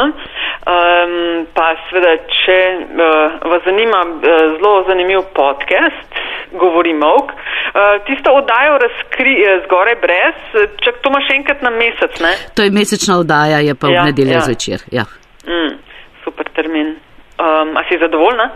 [0.65, 2.55] Um, pa seveda, če
[2.97, 4.23] uh, vas zanima uh,
[4.55, 6.15] zelo zanimiv podcast,
[6.57, 11.71] govori Mok, uh, tisto oddajo razkri uh, zgoraj brez, uh, čak to imaš enkrat na
[11.71, 12.33] mesec, ne?
[12.57, 14.41] To je mesečna oddaja, je pa v Ja, nedeljo ja.
[14.41, 14.81] zvečer.
[14.93, 15.05] Ja.
[15.45, 15.77] Mm,
[16.25, 16.97] super termin.
[17.37, 18.49] Um, a si zadovoljna?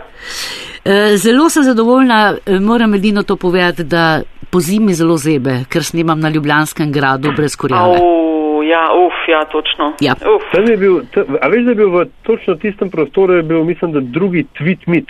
[0.85, 6.19] E, Zelo sem zadovoljna, moram edino to povedati, da po zimi zelo zebe, ker snemam
[6.19, 7.97] na Ljubljanskem gradu brez korjave.
[8.01, 9.93] Au, ja, uf, ja, točno.
[9.99, 10.13] Ja.
[10.27, 10.43] Uf.
[10.51, 13.63] Tam je bil, t- a veš, da je bil v točno tistem prostoru, je bil,
[13.63, 15.09] mislim, da drugi tweet meet.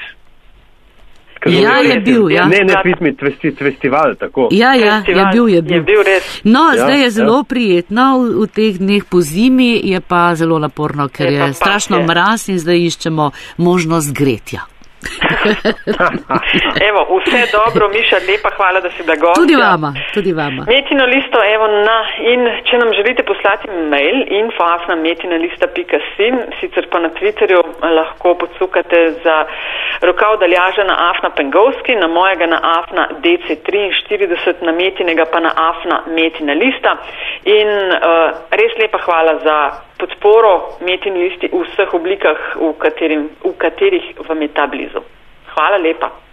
[1.46, 2.46] Ja, je bil, ja.
[2.46, 4.50] Ne, ne tweet meet, festi, festival, tako.
[4.52, 5.74] Ja, ja, je Festival bil, je bil.
[5.74, 6.42] Je bil res.
[6.46, 7.10] No, Ja, zdaj je ja.
[7.12, 11.54] zelo prijetno v, v teh dneh po zimi, je pa zelo naporno, ker Je je
[11.54, 12.06] strašno je.
[12.06, 14.68] mraz in zdaj iščemo možnost gretja.
[16.90, 19.42] Evo, vse dobro, Miša, lepa hvala, da si bila gostja.
[19.42, 20.62] Tudi vama, tudi vama.
[20.68, 21.98] Metino listo, evo na
[22.34, 26.28] in če nam želite poslati mail info.afna.metinalista.si,
[26.60, 27.60] sicer pa na Twitterju
[27.98, 29.38] lahko podsukate za
[30.02, 36.04] rokav daljaža na afna pengovski, na mojega na afna DC43, na metinega pa na afna
[36.08, 36.92] metina lista.
[37.46, 38.00] In uh,
[38.52, 44.42] res lepa hvala za podporo metin listi v vseh oblikah, v, katerim, v katerih vam
[44.42, 45.04] je ta blizu.
[45.54, 46.29] Hvala lepa.